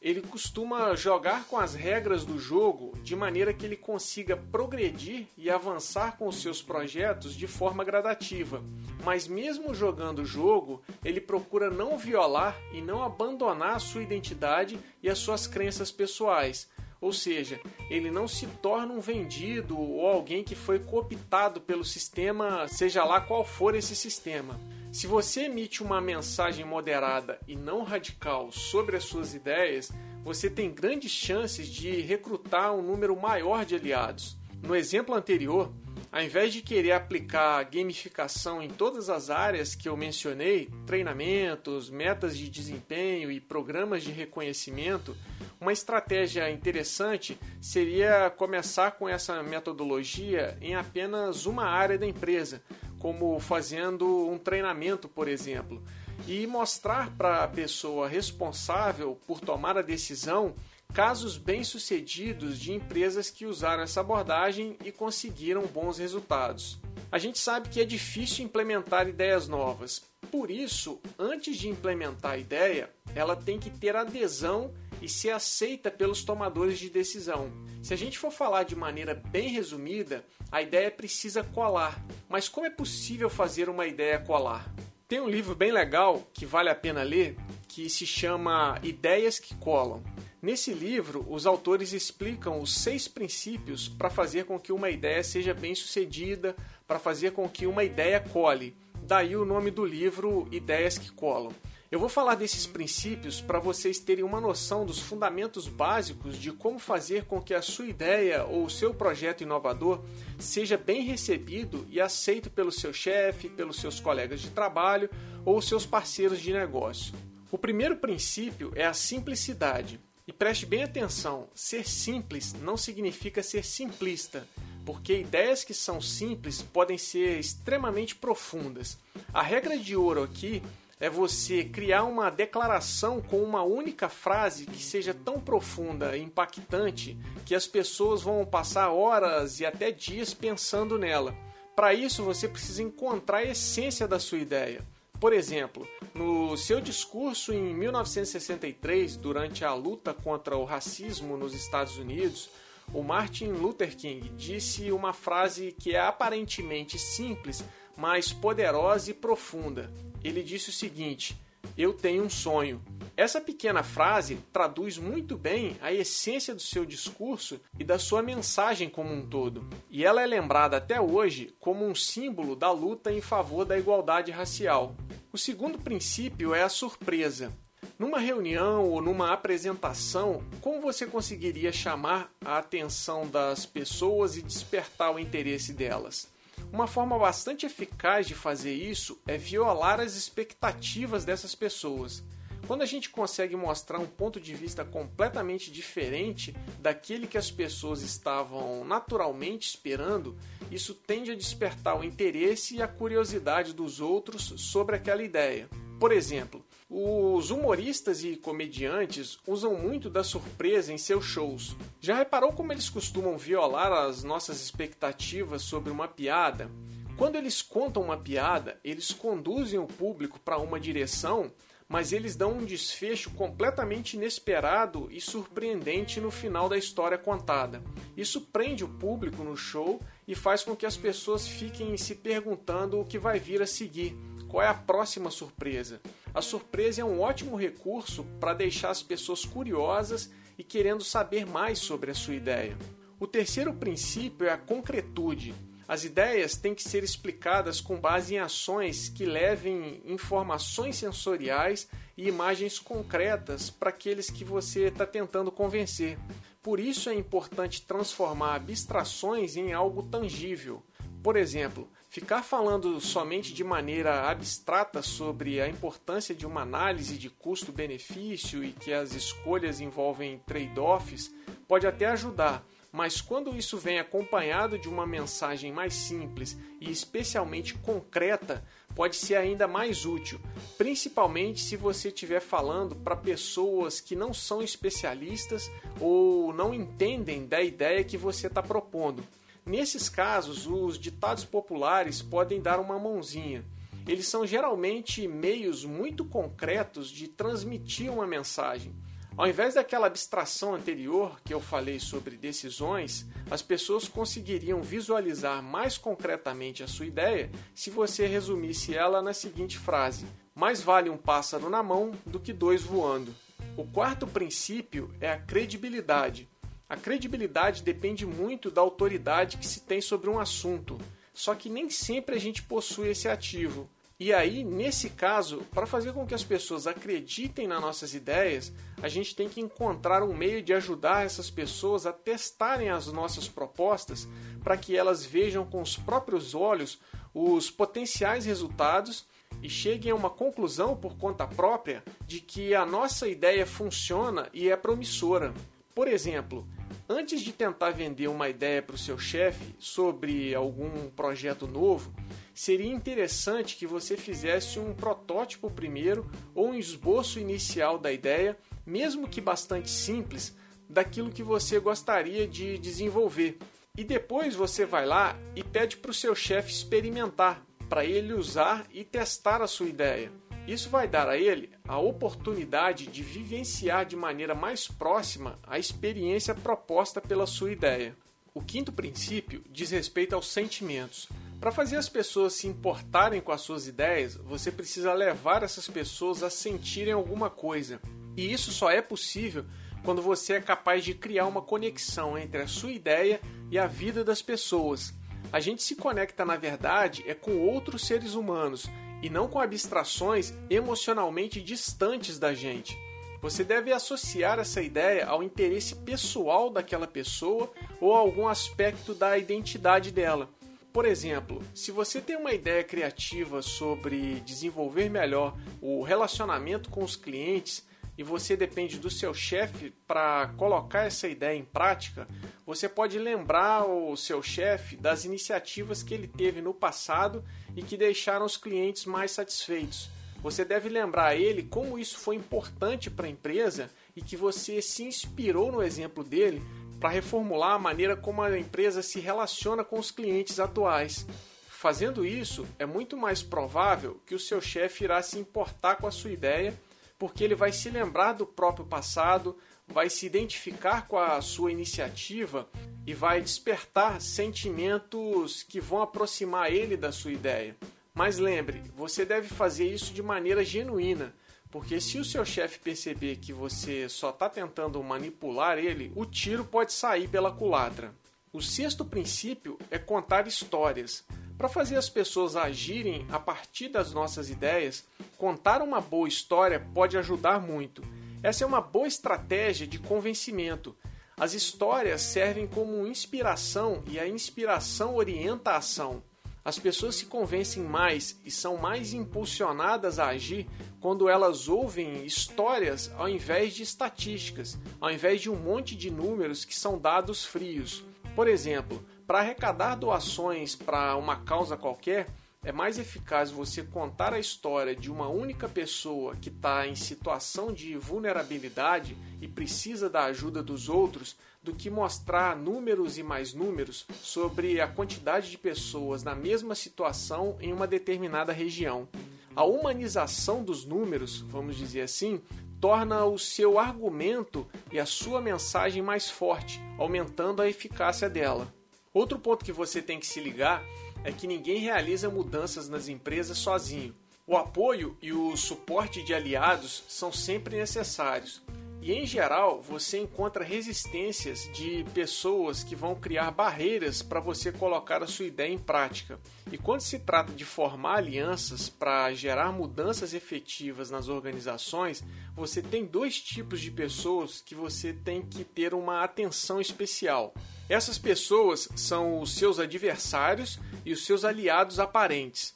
Ele 0.05 0.21
costuma 0.21 0.95
jogar 0.95 1.45
com 1.47 1.57
as 1.57 1.75
regras 1.75 2.27
do 2.27 2.39
jogo 2.39 2.93
de 3.03 3.17
maneira 3.17 3.55
que 3.55 3.65
ele 3.65 3.75
consiga 3.75 4.37
progredir 4.37 5.27
e 5.35 5.49
avançar 5.49 6.19
com 6.19 6.29
os 6.29 6.43
seus 6.43 6.61
projetos 6.61 7.35
de 7.35 7.47
forma 7.47 7.83
gradativa. 7.83 8.63
Mas 9.03 9.27
mesmo 9.27 9.75
jogando 9.75 10.19
o 10.19 10.27
jogo, 10.27 10.83
ele 11.03 11.23
procura 11.23 11.71
não 11.71 11.97
violar 11.97 12.55
e 12.75 12.83
não 12.83 13.03
abandonar 13.03 13.77
a 13.77 13.79
sua 13.79 14.03
identidade 14.03 14.79
e 15.03 15.09
as 15.09 15.19
suas 15.19 15.47
crenças 15.47 15.91
pessoais, 15.91 16.69
ou 17.01 17.11
seja, 17.11 17.59
ele 17.89 18.11
não 18.11 18.29
se 18.29 18.47
torna 18.47 18.93
um 18.93 19.01
vendido 19.01 19.79
ou 19.79 20.07
alguém 20.07 20.45
que 20.45 20.55
foi 20.55 20.81
cooptado 20.81 21.63
pelo 21.63 21.85
sistema, 21.85 22.69
seja 22.69 23.05
lá 23.05 23.23
qual 23.23 23.43
for 23.43 23.75
esse 23.75 23.97
sistema. 23.97 24.61
Se 24.95 25.09
você 25.09 25.47
emite 25.47 25.83
uma 25.83 26.01
mensagem 26.01 26.65
moderada 26.65 27.37
e 27.49 27.57
não 27.57 27.83
radical 27.83 28.53
sobre 28.53 28.97
as 28.97 29.03
suas 29.03 29.35
ideias, 29.35 29.91
você 30.23 30.49
tem 30.49 30.73
grandes 30.73 31.11
chances 31.11 31.67
de 31.67 32.01
recrutar 32.01 32.73
um 32.73 32.81
número 32.81 33.21
maior 33.21 33.65
de 33.65 33.75
aliados. 33.75 34.39
No 34.63 34.77
exemplo 34.77 35.13
anterior, 35.13 35.73
ao 36.13 36.23
invés 36.23 36.53
de 36.53 36.63
querer 36.63 36.93
aplicar 36.93 37.65
gamificação 37.65 38.63
em 38.63 38.69
todas 38.69 39.11
as 39.11 39.31
áreas 39.31 39.75
que 39.75 39.89
eu 39.89 39.97
mencionei, 39.97 40.71
treinamentos, 40.87 41.91
metas 41.91 42.39
de 42.39 42.49
desempenho 42.49 43.33
e 43.33 43.41
programas 43.41 44.05
de 44.05 44.13
reconhecimento, 44.13 45.17
uma 45.61 45.73
estratégia 45.73 46.49
interessante 46.53 47.37
seria 47.61 48.31
começar 48.31 48.93
com 48.93 49.09
essa 49.09 49.43
metodologia 49.43 50.57
em 50.61 50.77
apenas 50.77 51.47
uma 51.47 51.65
área 51.65 51.99
da 51.99 52.07
empresa, 52.07 52.63
como 53.05 53.39
fazendo 53.39 54.07
um 54.31 54.39
treinamento, 54.39 55.11
por 55.11 55.29
exemplo, 55.29 55.83
e 56.27 56.47
mostrar 56.47 57.15
para 57.15 57.45
a 57.45 57.49
pessoa 57.49 58.09
responsável 58.09 59.21
por 59.27 59.41
tomar 59.41 59.77
a 59.77 59.83
decisão 59.83 60.55
casos 60.91 61.37
bem-sucedidos 61.37 62.59
de 62.59 62.73
empresas 62.73 63.29
que 63.29 63.45
usaram 63.45 63.83
essa 63.83 64.01
abordagem 64.01 64.79
e 64.83 64.91
conseguiram 64.91 65.67
bons 65.67 65.99
resultados. 65.99 66.81
A 67.13 67.19
gente 67.19 67.39
sabe 67.39 67.69
que 67.69 67.79
é 67.79 67.85
difícil 67.85 68.43
implementar 68.43 69.07
ideias 69.07 69.49
novas, 69.49 70.03
por 70.31 70.51
isso, 70.51 70.99
antes 71.19 71.59
de 71.59 71.69
implementar 71.69 72.33
a 72.33 72.39
ideia, 72.39 72.89
ela 73.15 73.37
tem 73.37 73.59
que 73.59 73.69
ter 73.69 73.95
adesão 73.95 74.73
e 75.05 75.09
ser 75.09 75.31
aceita 75.31 75.91
pelos 75.91 76.25
tomadores 76.25 76.79
de 76.79 76.89
decisão. 76.89 77.53
Se 77.83 77.93
a 77.93 77.97
gente 77.97 78.19
for 78.19 78.31
falar 78.31 78.63
de 78.63 78.75
maneira 78.75 79.15
bem 79.15 79.51
resumida, 79.51 80.25
a 80.51 80.63
ideia 80.63 80.91
precisa 80.91 81.45
colar. 81.45 82.03
Mas 82.29 82.49
como 82.49 82.67
é 82.67 82.71
possível 82.71 83.29
fazer 83.29 83.69
uma 83.69 83.87
ideia 83.87 84.19
colar? 84.19 84.73
Tem 85.07 85.21
um 85.21 85.29
livro 85.29 85.55
bem 85.55 85.71
legal 85.71 86.27
que 86.33 86.47
vale 86.47 86.71
a 86.71 86.75
pena 86.75 87.03
ler 87.03 87.37
que 87.69 87.91
se 87.91 88.07
chama 88.07 88.81
Ideias 88.83 89.39
que 89.39 89.55
Colam. 89.57 90.03
Nesse 90.41 90.73
livro, 90.73 91.27
os 91.29 91.47
autores 91.47 91.93
explicam 91.93 92.61
os 92.61 92.75
seis 92.75 93.07
princípios 93.07 93.89
para 93.89 94.09
fazer 94.09 94.45
com 94.45 94.59
que 94.59 94.73
uma 94.73 94.89
ideia 94.89 95.23
seja 95.23 95.53
bem 95.53 95.75
sucedida, 95.75 96.57
para 96.87 96.99
fazer 96.99 97.33
com 97.33 97.49
que 97.49 97.67
uma 97.67 97.85
ideia 97.85 98.21
cole. 98.21 98.75
Daí 99.03 99.37
o 99.37 99.45
nome 99.45 99.71
do 99.71 99.85
livro 99.85 100.49
Ideias 100.51 100.97
que 100.97 101.13
Colam. 101.13 101.53
Eu 101.95 102.01
vou 102.01 102.09
falar 102.09 102.35
desses 102.35 102.67
princípios 102.67 103.41
para 103.41 103.61
vocês 103.61 104.01
terem 104.01 104.25
uma 104.25 104.41
noção 104.41 104.85
dos 104.85 104.99
fundamentos 104.99 105.69
básicos 105.69 106.37
de 106.37 106.51
como 106.51 106.77
fazer 106.77 107.25
com 107.25 107.41
que 107.41 107.55
a 107.55 107.63
sua 107.63 107.87
ideia 107.87 108.45
ou 108.45 108.65
o 108.65 108.69
seu 108.69 108.93
projeto 108.93 109.43
inovador 109.43 110.03
seja 110.37 110.77
bem 110.77 111.05
recebido 111.05 111.87
e 111.89 112.01
aceito 112.01 112.51
pelo 112.51 112.73
seu 112.73 112.93
chefe, 112.93 113.49
pelos 113.49 113.77
seus 113.77 114.01
colegas 114.01 114.41
de 114.41 114.51
trabalho 114.51 115.09
ou 115.45 115.63
seus 115.63 115.87
parceiros 115.87 116.41
de 116.41 116.53
negócio. 116.53 117.15
O 117.49 117.57
primeiro 117.57 117.97
princípio 117.97 118.73
é 118.75 118.85
a 118.85 118.93
simplicidade. 118.93 120.01
E 120.27 120.33
preste 120.33 120.67
bem 120.67 120.83
atenção: 120.83 121.49
ser 121.55 121.87
simples 121.87 122.55
não 122.55 122.77
significa 122.77 123.41
ser 123.41 123.65
simplista, 123.65 124.45
porque 124.85 125.21
ideias 125.21 125.63
que 125.63 125.73
são 125.73 126.01
simples 126.01 126.61
podem 126.61 126.99
ser 126.99 127.39
extremamente 127.39 128.17
profundas. 128.17 128.99
A 129.33 129.43
regra 129.43 129.79
de 129.79 129.95
ouro 129.95 130.25
aqui 130.25 130.61
é 131.01 131.11
você 131.11 131.65
criar 131.65 132.05
uma 132.05 132.31
declaração 132.31 133.21
com 133.21 133.43
uma 133.43 133.63
única 133.63 134.09
frase 134.09 134.67
que 134.67 134.83
seja 134.83 135.13
tão 135.13 135.41
profunda 135.41 136.17
e 136.17 136.23
impactante 136.23 137.19
que 137.45 137.55
as 137.55 137.67
pessoas 137.67 138.23
vão 138.23 138.45
passar 138.45 138.91
horas 138.91 139.61
e 139.61 139.67
até 139.67 139.91
dias 139.91 140.33
pensando 140.33 140.99
nela. 140.99 141.35
Para 141.75 141.93
isso, 141.93 142.23
você 142.23 142.49
precisa 142.49 142.83
encontrar 142.83 143.39
a 143.39 143.45
essência 143.45 144.07
da 144.07 144.19
sua 144.19 144.39
ideia. 144.39 144.87
Por 145.19 145.33
exemplo, 145.33 145.89
no 146.15 146.57
seu 146.57 146.81
discurso 146.81 147.53
em 147.53 147.75
1963, 147.75 149.17
durante 149.17 149.65
a 149.65 149.73
luta 149.75 150.13
contra 150.13 150.57
o 150.57 150.65
racismo 150.65 151.37
nos 151.37 151.55
Estados 151.55 151.97
Unidos, 151.97 152.51
o 152.93 153.03
Martin 153.03 153.47
Luther 153.47 153.97
King 153.97 154.29
disse 154.37 154.93
uma 154.93 155.13
frase 155.13 155.75
que 155.79 155.95
é 155.95 156.01
aparentemente 156.01 156.99
simples, 156.99 157.65
mas 157.97 158.33
poderosa 158.33 159.11
e 159.11 159.15
profunda 159.15 159.91
ele 160.25 160.43
disse 160.43 160.71
o 160.71 160.73
seguinte: 160.73 161.39
Eu 161.77 161.93
tenho 161.93 162.25
um 162.25 162.31
sonho. 162.31 162.83
Essa 163.17 163.41
pequena 163.41 163.85
frase 163.85 164.39
traduz 164.53 164.99
muito 164.99 165.37
bem 165.37 165.77
a 165.81 165.93
essência 165.93 166.53
do 166.53 166.63
seu 166.63 166.85
discurso 166.85 167.61
e 167.79 167.85
da 167.85 167.97
sua 167.97 168.23
mensagem 168.23 168.89
como 168.89 169.13
um 169.13 169.25
todo. 169.25 169.69
E 169.89 170.05
ela 170.05 170.21
é 170.21 170.27
lembrada 170.27 170.79
até 170.79 171.01
hoje 171.01 171.55
como 171.61 171.87
um 171.87 171.95
símbolo 171.95 172.57
da 172.57 172.73
luta 172.73 173.13
em 173.13 173.21
favor 173.21 173.65
da 173.65 173.79
igualdade 173.79 174.33
racial. 174.33 174.97
O 175.33 175.39
segundo 175.39 175.79
princípio 175.79 176.53
é 176.55 176.63
a 176.63 176.69
surpresa. 176.69 177.53
Numa 177.97 178.19
reunião 178.19 178.91
ou 178.91 179.01
numa 179.01 179.33
apresentação, 179.33 180.43
como 180.61 180.81
você 180.81 181.07
conseguiria 181.07 181.71
chamar 181.71 182.33
a 182.45 182.59
atenção 182.59 183.29
das 183.29 183.65
pessoas 183.65 184.37
e 184.37 184.43
despertar 184.43 185.15
o 185.15 185.19
interesse 185.21 185.73
delas? 185.73 186.34
Uma 186.75 186.89
forma 186.89 187.17
bastante 187.17 187.65
eficaz 187.65 188.27
de 188.27 188.35
fazer 188.35 188.75
isso 188.75 189.17
é 189.29 189.39
violar 189.39 190.01
as 190.01 190.17
expectativas 190.17 191.25
dessas 191.25 191.55
pessoas. 191.55 192.21
Quando 192.67 192.83
a 192.83 192.87
gente 192.87 193.11
consegue 193.11 193.55
mostrar 193.55 194.01
um 194.01 194.07
ponto 194.09 194.41
de 194.41 194.53
vista 194.55 194.85
completamente 194.85 195.71
diferente 195.71 196.53
daquele 196.81 197.29
que 197.29 197.39
as 197.39 197.49
pessoas 197.49 198.03
estavam 198.03 198.85
naturalmente 198.85 199.69
esperando, 199.69 200.37
isso 200.69 200.95
tende 200.95 201.31
a 201.31 201.37
despertar 201.37 201.97
o 201.97 202.03
interesse 202.03 202.75
e 202.75 202.83
a 202.83 202.89
curiosidade 202.89 203.73
dos 203.73 204.01
outros 204.01 204.55
sobre 204.57 204.97
aquela 204.97 205.23
ideia. 205.23 205.69
Por 206.01 206.11
exemplo, 206.11 206.67
os 206.89 207.51
humoristas 207.51 208.23
e 208.23 208.37
comediantes 208.37 209.39
usam 209.47 209.75
muito 209.75 210.11
da 210.11 210.23
surpresa 210.23 210.93
em 210.93 210.99
seus 210.99 211.25
shows. 211.25 211.75
Já 212.01 212.15
reparou 212.15 212.53
como 212.53 212.73
eles 212.73 212.91
costumam 212.91 213.39
violar 213.39 213.93
as 213.93 214.23
nossas 214.23 214.61
expectativas 214.61 215.63
sobre 215.63 215.91
uma 215.91 216.07
piada? 216.07 216.71
Quando 217.17 217.37
eles 217.37 217.63
contam 217.63 218.03
uma 218.03 218.17
piada, 218.17 218.79
eles 218.85 219.13
conduzem 219.13 219.79
o 219.79 219.87
público 219.87 220.39
para 220.39 220.59
uma 220.59 220.79
direção, 220.79 221.51
mas 221.89 222.13
eles 222.13 222.35
dão 222.35 222.53
um 222.53 222.65
desfecho 222.65 223.31
completamente 223.31 224.15
inesperado 224.15 225.09
e 225.11 225.21
surpreendente 225.21 226.21
no 226.21 226.31
final 226.31 226.69
da 226.69 226.77
história 226.77 227.17
contada. 227.17 227.83
Isso 228.17 228.41
prende 228.41 228.85
o 228.85 228.89
público 228.89 229.43
no 229.43 229.57
show 229.57 230.01
e 230.27 230.35
faz 230.35 230.65
com 230.65 230.75
que 230.75 230.87
as 230.87 230.97
pessoas 230.97 231.47
fiquem 231.47 231.97
se 231.97 232.17
perguntando 232.17 233.01
o 233.01 233.05
que 233.05 233.19
vai 233.19 233.39
vir 233.39 233.63
a 233.63 233.67
seguir, 233.67 234.17
qual 234.49 234.63
é 234.63 234.69
a 234.69 234.75
próxima 234.75 235.31
surpresa. 235.31 236.01
A 236.35 236.43
surpresa 236.43 237.01
é 237.01 237.05
um 237.05 237.21
ótimo 237.21 237.55
recurso 237.55 238.25
para 238.41 238.53
deixar 238.53 238.91
as 238.91 239.01
pessoas 239.01 239.45
curiosas 239.45 240.29
e 240.59 240.65
querendo 240.65 241.05
saber 241.05 241.47
mais 241.47 241.79
sobre 241.79 242.11
a 242.11 242.15
sua 242.15 242.35
ideia. 242.35 242.77
O 243.21 243.27
terceiro 243.27 243.73
princípio 243.73 244.49
é 244.49 244.51
a 244.51 244.59
concretude. 244.59 245.55
As 245.87 246.03
ideias 246.03 246.57
têm 246.57 246.75
que 246.75 246.83
ser 246.83 247.05
explicadas 247.05 247.81
com 247.81 248.01
base 248.01 248.35
em 248.35 248.39
ações 248.39 249.09
que 249.09 249.25
levem 249.25 250.03
informações 250.05 250.97
sensoriais 250.97 251.89
e 252.17 252.27
imagens 252.27 252.81
concretas 252.81 253.71
para 253.71 253.91
aqueles 253.91 254.29
que 254.29 254.45
você 254.45 254.87
está 254.87 255.07
tentando 255.07 255.53
convencer. 255.53 256.19
Por 256.61 256.81
isso 256.81 257.11
é 257.11 257.15
importante 257.15 257.83
transformar 257.83 258.57
abstrações 258.57 259.57
em 259.57 259.73
algo 259.73 260.03
tangível. 260.03 260.83
Por 261.23 261.37
exemplo, 261.37 261.89
Ficar 262.15 262.45
falando 262.45 263.01
somente 263.01 263.53
de 263.53 263.65
maneira 263.65 264.31
abstrata 264.31 265.03
sobre 265.03 265.61
a 265.61 265.69
importância 265.69 266.33
de 266.33 266.47
uma 266.47 266.61
análise 266.61 267.19
de 267.19 267.29
custo-benefício 267.29 268.63
e 268.63 268.71
que 268.71 268.93
as 268.93 269.15
escolhas 269.15 269.81
envolvem 269.81 270.41
trade-offs 270.47 271.35
pode 271.67 271.89
até 271.89 272.07
ajudar, 272.07 272.65
mas 272.93 273.21
quando 273.21 273.57
isso 273.57 273.77
vem 273.79 273.99
acompanhado 273.99 274.79
de 274.79 274.89
uma 274.89 275.05
mensagem 275.05 275.73
mais 275.73 275.93
simples 275.93 276.57
e 276.81 276.89
especialmente 276.89 277.75
concreta, 277.75 278.65
pode 278.95 279.17
ser 279.17 279.35
ainda 279.35 279.67
mais 279.67 280.07
útil, 280.07 280.41
principalmente 280.79 281.61
se 281.63 281.77
você 281.77 282.11
estiver 282.11 282.39
falando 282.39 282.95
para 282.95 283.17
pessoas 283.17 284.01
que 284.01 284.15
não 284.15 284.33
são 284.33 284.63
especialistas 284.63 285.69
ou 285.99 286.55
não 286.55 286.73
entendem 286.73 287.45
da 287.45 287.61
ideia 287.61 288.05
que 288.05 288.17
você 288.17 288.47
está 288.47 288.63
propondo. 288.63 289.21
Nesses 289.67 290.11
casos, 290.11 290.67
os 290.67 290.99
ditados 290.99 291.45
populares 291.45 292.21
podem 292.21 292.61
dar 292.61 292.79
uma 292.79 292.99
mãozinha. 292.99 293.65
Eles 294.07 294.29
são 294.29 294.47
geralmente 294.47 295.27
meios 295.27 295.85
muito 295.85 296.25
concretos 296.25 297.09
de 297.09 297.29
transmitir 297.29 298.13
uma 298.13 298.27
mensagem. 298.27 298.95
Ao 299.37 299.49
invés 299.49 299.75
daquela 299.75 300.07
abstração 300.07 300.75
anterior 300.75 301.41
que 301.43 301.53
eu 301.53 301.61
falei 301.61 301.99
sobre 301.99 302.37
decisões, 302.37 303.27
as 303.51 303.63
pessoas 303.63 304.07
conseguiriam 304.07 304.81
visualizar 304.81 305.61
mais 305.61 305.99
concretamente 305.99 306.85
a 306.85 306.87
sua 306.87 307.07
ideia 307.07 307.51
se 307.75 307.91
você 307.91 308.27
resumisse 308.27 308.95
ela 308.95 309.21
na 309.23 309.33
seguinte 309.33 309.77
frase: 309.77 310.27
Mais 310.55 310.83
vale 310.83 311.09
um 311.11 311.17
pássaro 311.17 311.69
na 311.69 311.83
mão 311.83 312.13
do 312.27 312.39
que 312.39 312.53
dois 312.53 312.83
voando. 312.83 313.35
O 313.77 313.85
quarto 313.85 314.25
princípio 314.25 315.13
é 315.21 315.31
a 315.31 315.39
credibilidade. 315.39 316.49
A 316.89 316.97
credibilidade 316.97 317.83
depende 317.83 318.27
muito 318.27 318.71
da 318.71 318.81
autoridade 318.81 319.57
que 319.57 319.67
se 319.67 319.81
tem 319.81 320.01
sobre 320.01 320.29
um 320.29 320.39
assunto, 320.39 320.99
só 321.33 321.55
que 321.55 321.71
nem 321.71 321.89
sempre 321.89 322.37
a 322.37 322.39
gente 322.39 322.63
possui 322.63 323.09
esse 323.09 323.29
ativo. 323.29 323.89
E 324.19 324.33
aí, 324.33 324.63
nesse 324.63 325.11
caso, 325.11 325.67
para 325.73 325.87
fazer 325.87 326.13
com 326.13 326.25
que 326.25 326.35
as 326.35 326.45
pessoas 326.45 326.87
acreditem 326.87 327.67
nas 327.67 327.81
nossas 327.81 328.15
ideias, 328.15 328.73
a 329.03 329.09
gente 329.09 329.35
tem 329.35 329.49
que 329.49 329.61
encontrar 329.61 330.23
um 330.23 330.33
meio 330.33 330.63
de 330.63 330.73
ajudar 330.73 331.27
essas 331.27 331.51
pessoas 331.51 332.07
a 332.07 332.13
testarem 332.13 332.91
as 332.91 333.09
nossas 333.09 333.49
propostas 333.49 334.29
para 334.63 334.77
que 334.77 334.97
elas 334.97 335.25
vejam 335.25 335.67
com 335.67 335.83
os 335.83 335.97
próprios 335.97 336.55
olhos 336.55 337.01
os 337.35 337.71
potenciais 337.71 338.47
resultados 338.47 339.27
e 339.61 339.69
cheguem 339.69 340.13
a 340.13 340.15
uma 340.15 340.31
conclusão 340.31 340.97
por 340.97 341.17
conta 341.17 341.47
própria 341.47 342.05
de 342.25 342.41
que 342.41 342.75
a 342.75 342.87
nossa 342.87 343.27
ideia 343.27 343.67
funciona 343.67 344.49
e 344.53 344.71
é 344.71 344.77
promissora. 344.77 345.53
Por 345.93 346.07
exemplo, 346.07 346.67
Antes 347.09 347.43
de 347.43 347.53
tentar 347.53 347.91
vender 347.91 348.29
uma 348.29 348.49
ideia 348.49 348.81
para 348.81 348.95
o 348.95 348.99
seu 348.99 349.19
chefe 349.19 349.75
sobre 349.79 350.55
algum 350.55 351.11
projeto 351.11 351.67
novo, 351.67 352.15
seria 352.55 352.91
interessante 352.91 353.77
que 353.77 353.87
você 353.87 354.17
fizesse 354.17 354.79
um 354.79 354.95
protótipo 354.95 355.71
primeiro 355.71 356.31
ou 356.55 356.69
um 356.69 356.75
esboço 356.75 357.39
inicial 357.39 357.99
da 357.99 358.11
ideia, 358.11 358.57
mesmo 358.87 359.29
que 359.29 359.41
bastante 359.41 359.91
simples, 359.91 360.57
daquilo 360.89 361.31
que 361.31 361.43
você 361.43 361.79
gostaria 361.79 362.49
de 362.49 362.79
desenvolver. 362.79 363.59
E 363.99 364.03
depois 364.03 364.55
você 364.55 364.87
vai 364.87 365.05
lá 365.05 365.39
e 365.55 365.63
pede 365.63 365.99
para 365.99 366.11
o 366.11 366.15
seu 366.15 366.35
chefe 366.35 366.73
experimentar, 366.73 367.63
para 367.87 368.05
ele 368.07 368.33
usar 368.33 368.87
e 368.91 369.05
testar 369.05 369.61
a 369.61 369.67
sua 369.67 369.87
ideia. 369.87 370.33
Isso 370.67 370.89
vai 370.89 371.07
dar 371.07 371.29
a 371.29 371.37
ele 371.37 371.71
a 371.87 371.99
oportunidade 371.99 373.07
de 373.07 373.23
vivenciar 373.23 374.07
de 374.07 374.17
maneira 374.17 374.55
mais 374.55 374.89
próxima 374.89 375.59
a 375.67 375.79
experiência 375.79 376.55
proposta 376.55 377.21
pela 377.21 377.47
sua 377.47 377.71
ideia. 377.71 378.17
O 378.55 378.63
quinto 378.63 378.91
princípio 378.91 379.63
diz 379.71 379.91
respeito 379.91 380.35
aos 380.35 380.49
sentimentos. 380.49 381.29
Para 381.61 381.71
fazer 381.71 381.97
as 381.97 382.09
pessoas 382.09 382.55
se 382.55 382.67
importarem 382.67 383.43
com 383.43 383.53
as 383.53 383.61
suas 383.61 383.87
ideias, 383.87 384.37
você 384.37 384.73
precisa 384.73 385.13
levar 385.13 385.63
essas 385.63 385.87
pessoas 385.87 386.43
a 386.43 386.49
sentirem 386.49 387.13
alguma 387.13 387.51
coisa. 387.51 388.01
E 388.35 388.51
isso 388.51 388.71
só 388.71 388.91
é 388.91 389.03
possível 389.03 389.67
quando 390.03 390.23
você 390.23 390.55
é 390.55 390.61
capaz 390.61 391.05
de 391.05 391.15
criar 391.15 391.47
uma 391.47 391.63
conexão 391.63 392.39
entre 392.39 392.63
a 392.63 392.69
sua 392.69 392.93
ideia 392.93 393.41
e 393.71 393.79
a 393.79 393.87
vida 393.87 394.25
das 394.25 394.41
pessoas. 394.41 395.13
A 395.53 395.61
gente 395.61 395.83
se 395.83 395.95
conecta, 395.95 396.45
na 396.45 396.57
verdade, 396.57 397.23
é 397.27 397.35
com 397.35 397.59
outros 397.59 398.07
seres 398.07 398.35
humanos 398.35 398.89
e 399.25 399.31
não 399.31 399.49
com 399.49 399.59
abstrações 399.59 400.53
emocionalmente 400.69 401.59
distantes 401.63 402.39
da 402.39 402.53
gente. 402.53 402.95
Você 403.41 403.65
deve 403.65 403.91
associar 403.91 404.59
essa 404.59 404.83
ideia 404.83 405.25
ao 405.25 405.43
interesse 405.43 405.95
pessoal 405.97 406.69
daquela 406.69 407.07
pessoa 407.07 407.73
ou 408.03 408.15
a 408.15 408.19
algum 408.19 408.47
aspecto 408.47 409.15
da 409.15 409.39
identidade 409.39 410.11
dela. 410.11 410.51
Por 410.93 411.07
exemplo, 411.07 411.63
se 411.75 411.91
você 411.91 412.21
tem 412.21 412.37
uma 412.37 412.53
ideia 412.53 412.85
criativa 412.85 413.63
sobre 413.63 414.41
desenvolver 414.41 415.09
melhor 415.09 415.57
o 415.81 416.03
relacionamento 416.03 416.91
com 416.91 417.03
os 417.03 417.17
clientes 417.17 417.83
e 418.17 418.23
você 418.23 418.57
depende 418.57 418.99
do 418.99 419.11
seu 419.11 419.35
chefe 419.35 419.93
para 420.07 420.49
colocar 420.57 421.05
essa 421.05 421.29
ideia 421.29 421.57
em 421.57 421.65
prática, 421.65 422.29
você 422.65 422.89
pode 422.89 423.19
lembrar 423.19 423.85
o 423.85 424.17
seu 424.17 424.43
chefe 424.43 424.97
das 424.97 425.25
iniciativas 425.25 426.03
que 426.03 426.15
ele 426.15 426.29
teve 426.29 426.61
no 426.61 426.73
passado 426.73 427.45
e 427.77 427.83
que 427.83 427.97
deixaram 427.97 428.47
os 428.47 428.57
clientes 428.57 429.05
mais 429.05 429.33
satisfeitos. 429.33 430.09
Você 430.43 430.65
deve 430.65 430.89
lembrar 430.89 431.29
a 431.29 431.37
ele 431.37 431.63
como 431.63 431.99
isso 431.99 432.19
foi 432.19 432.37
importante 432.37 433.11
para 433.11 433.27
a 433.27 433.31
empresa 433.31 433.91
e 434.15 434.21
que 434.21 434.37
você 434.37 434.81
se 434.83 435.03
inspirou 435.03 435.73
no 435.73 435.83
exemplo 435.83 436.23
dele 436.23 436.63
para 437.01 437.09
reformular 437.09 437.73
a 437.73 437.79
maneira 437.79 438.17
como 438.17 438.43
a 438.43 438.59
empresa 438.59 439.03
se 439.03 439.19
relaciona 439.21 439.83
com 439.83 439.99
os 439.99 440.11
clientes 440.11 440.61
atuais. 440.61 441.27
Fazendo 441.69 442.25
isso, 442.25 442.67
é 442.79 442.87
muito 442.87 443.17
mais 443.17 443.43
provável 443.43 444.21
que 444.27 444.35
o 444.35 444.39
seu 444.39 444.61
chefe 444.61 445.05
irá 445.05 445.21
se 445.23 445.39
importar 445.39 445.97
com 445.97 446.07
a 446.07 446.11
sua 446.11 446.31
ideia 446.31 446.79
porque 447.19 447.45
ele 447.45 447.55
vai 447.55 447.73
se 447.73 447.91
lembrar 447.91 448.33
do 448.33 448.47
próprio 448.47 448.87
passado, 448.87 449.57
vai 449.87 450.09
se 450.09 450.27
identificar 450.27 451.07
com 451.07 451.19
a 451.19 451.41
sua 451.41 451.71
iniciativa 451.71 452.69
e 453.07 453.15
vai 453.15 453.41
despertar 453.41 454.21
sentimentos 454.21 455.63
que 455.63 455.81
vão 455.81 456.03
aproximar 456.03 456.73
ele 456.73 456.97
da 456.97 457.13
sua 457.13 457.33
ideia. 457.33 457.77
Mas 458.15 458.39
lembre, 458.39 458.83
você 458.97 459.25
deve 459.25 459.49
fazer 459.49 459.93
isso 459.93 460.15
de 460.15 460.23
maneira 460.23 460.65
genuína, 460.65 461.35
porque 461.71 462.01
se 462.01 462.19
o 462.19 462.25
seu 462.25 462.45
chefe 462.45 462.79
perceber 462.79 463.37
que 463.37 463.53
você 463.53 464.09
só 464.09 464.31
está 464.31 464.49
tentando 464.49 465.03
manipular 465.03 465.79
ele, 465.79 466.13
o 466.15 466.25
tiro 466.25 466.65
pode 466.65 466.93
sair 466.93 467.29
pela 467.29 467.51
culatra. 467.51 468.15
O 468.55 468.63
sexto 468.63 469.05
princípio 469.05 469.77
é 469.91 469.99
contar 469.99 470.47
histórias. 470.47 471.25
Para 471.59 471.69
fazer 471.69 471.97
as 471.97 472.09
pessoas 472.09 472.55
agirem 472.55 473.27
a 473.29 473.41
partir 473.41 473.89
das 473.89 474.13
nossas 474.13 474.49
ideias, 474.49 475.05
contar 475.37 475.83
uma 475.83 476.01
boa 476.01 476.29
história 476.29 476.79
pode 476.95 477.19
ajudar 477.19 477.61
muito. 477.61 478.01
Essa 478.45 478.63
é 478.63 478.67
uma 478.67 478.81
boa 478.81 479.09
estratégia 479.09 479.89
de 479.89 479.99
convencimento. 479.99 480.95
As 481.37 481.53
histórias 481.53 482.23
servem 482.23 482.69
como 482.69 483.05
inspiração 483.09 484.05
e 484.07 484.21
a 484.21 484.29
inspiração 484.29 485.17
orienta 485.17 485.73
a 485.73 485.79
ação. 485.79 486.23
As 486.65 486.79
pessoas 486.79 487.17
se 487.17 487.27
convencem 487.27 487.83
mais 487.83 488.41
e 488.45 488.53
são 488.53 488.77
mais 488.77 489.13
impulsionadas 489.13 490.21
a 490.21 490.29
agir 490.29 490.69
quando 491.01 491.29
elas 491.29 491.69
ouvem 491.69 492.25
histórias 492.25 493.11
ao 493.17 493.29
invés 493.29 493.75
de 493.75 493.83
estatísticas, 493.83 494.79
ao 495.01 495.11
invés 495.11 495.43
de 495.43 495.51
um 495.51 495.57
monte 495.57 495.97
de 495.97 496.09
números 496.09 496.65
que 496.65 496.75
são 496.79 496.97
dados 496.97 497.45
frios. 497.45 498.05
Por 498.35 498.49
exemplo, 498.49 499.05
para 499.27 499.39
arrecadar 499.39 499.95
doações 499.95 500.75
para 500.75 501.15
uma 501.17 501.37
causa 501.37 501.77
qualquer, 501.77 502.27
é 502.65 502.73
mais 502.73 502.99
eficaz 502.99 503.51
você 503.51 503.83
contar 503.83 504.33
a 504.33 504.39
história 504.41 504.97
de 504.97 505.11
uma 505.11 505.29
única 505.29 505.69
pessoa 505.69 506.35
que 506.35 506.49
está 506.49 506.87
em 506.87 506.97
situação 506.97 507.73
de 507.73 507.97
vulnerabilidade 507.97 509.17
e 509.41 509.47
precisa 509.47 510.11
da 510.11 510.25
ajuda 510.25 510.63
dos 510.63 510.89
outros 510.89 511.37
do 511.63 511.75
que 511.75 511.89
mostrar 511.89 512.57
números 512.57 513.19
e 513.19 513.23
mais 513.23 513.55
números 513.55 514.05
sobre 514.21 514.81
a 514.81 514.89
quantidade 514.89 515.51
de 515.51 515.59
pessoas 515.59 516.25
na 516.25 516.35
mesma 516.35 516.75
situação 516.75 517.57
em 517.61 517.73
uma 517.73 517.87
determinada 517.87 518.53
região. 518.53 519.07
A 519.55 519.65
humanização 519.65 520.65
dos 520.65 520.85
números, 520.85 521.41
vamos 521.41 521.77
dizer 521.77 522.01
assim, 522.01 522.43
torna 522.85 523.25
o 523.25 523.39
seu 523.39 523.79
argumento 523.79 524.67
e 524.93 525.01
a 525.01 525.07
sua 525.07 525.41
mensagem 525.41 526.03
mais 526.03 526.29
forte, 526.29 526.79
aumentando 526.99 527.63
a 527.63 527.67
eficácia 527.67 528.29
dela. 528.29 528.71
Outro 529.11 529.39
ponto 529.39 529.65
que 529.65 529.73
você 529.73 530.03
tem 530.03 530.21
que 530.21 530.27
se 530.27 530.39
ligar 530.39 530.85
é 531.25 531.33
que 531.33 531.47
ninguém 531.47 531.79
realiza 531.79 532.29
mudanças 532.29 532.87
nas 532.87 533.09
empresas 533.09 533.57
sozinho. 533.57 534.15
O 534.47 534.55
apoio 534.55 535.17
e 535.23 535.33
o 535.33 535.57
suporte 535.57 536.23
de 536.23 536.35
aliados 536.35 537.05
são 537.09 537.33
sempre 537.33 537.79
necessários. 537.79 538.63
E 539.05 539.13
em 539.13 539.27
geral, 539.27 539.83
você 539.83 540.17
encontra 540.17 540.65
resistências 540.65 541.69
de 541.75 542.07
pessoas 542.15 542.83
que 542.83 542.97
vão 542.97 543.15
criar 543.15 543.51
barreiras 543.51 544.23
para 544.23 544.41
você 544.41 544.73
colocar 544.73 545.23
a 545.23 545.27
sua 545.27 545.45
ideia 545.45 545.71
em 545.71 545.77
prática. 545.77 546.41
E 546.73 546.79
quando 546.79 547.03
se 547.03 547.19
trata 547.19 547.53
de 547.53 547.67
formar 547.67 548.17
alianças 548.17 548.89
para 548.89 549.31
gerar 549.35 549.71
mudanças 549.73 550.33
efetivas 550.33 551.11
nas 551.11 551.29
organizações, 551.29 552.25
você 552.57 552.81
tem 552.81 553.05
dois 553.05 553.39
tipos 553.39 553.79
de 553.83 553.91
pessoas 553.91 554.63
que 554.63 554.75
você 554.75 555.13
tem 555.13 555.43
que 555.43 555.65
ter 555.65 555.93
uma 555.93 556.25
atenção 556.25 556.81
especial. 556.81 557.53
Essas 557.91 558.17
pessoas 558.17 558.89
são 558.97 559.39
os 559.39 559.55
seus 559.55 559.79
adversários 559.79 560.79
e 561.05 561.13
os 561.13 561.27
seus 561.27 561.45
aliados 561.45 562.01
aparentes. 562.01 562.75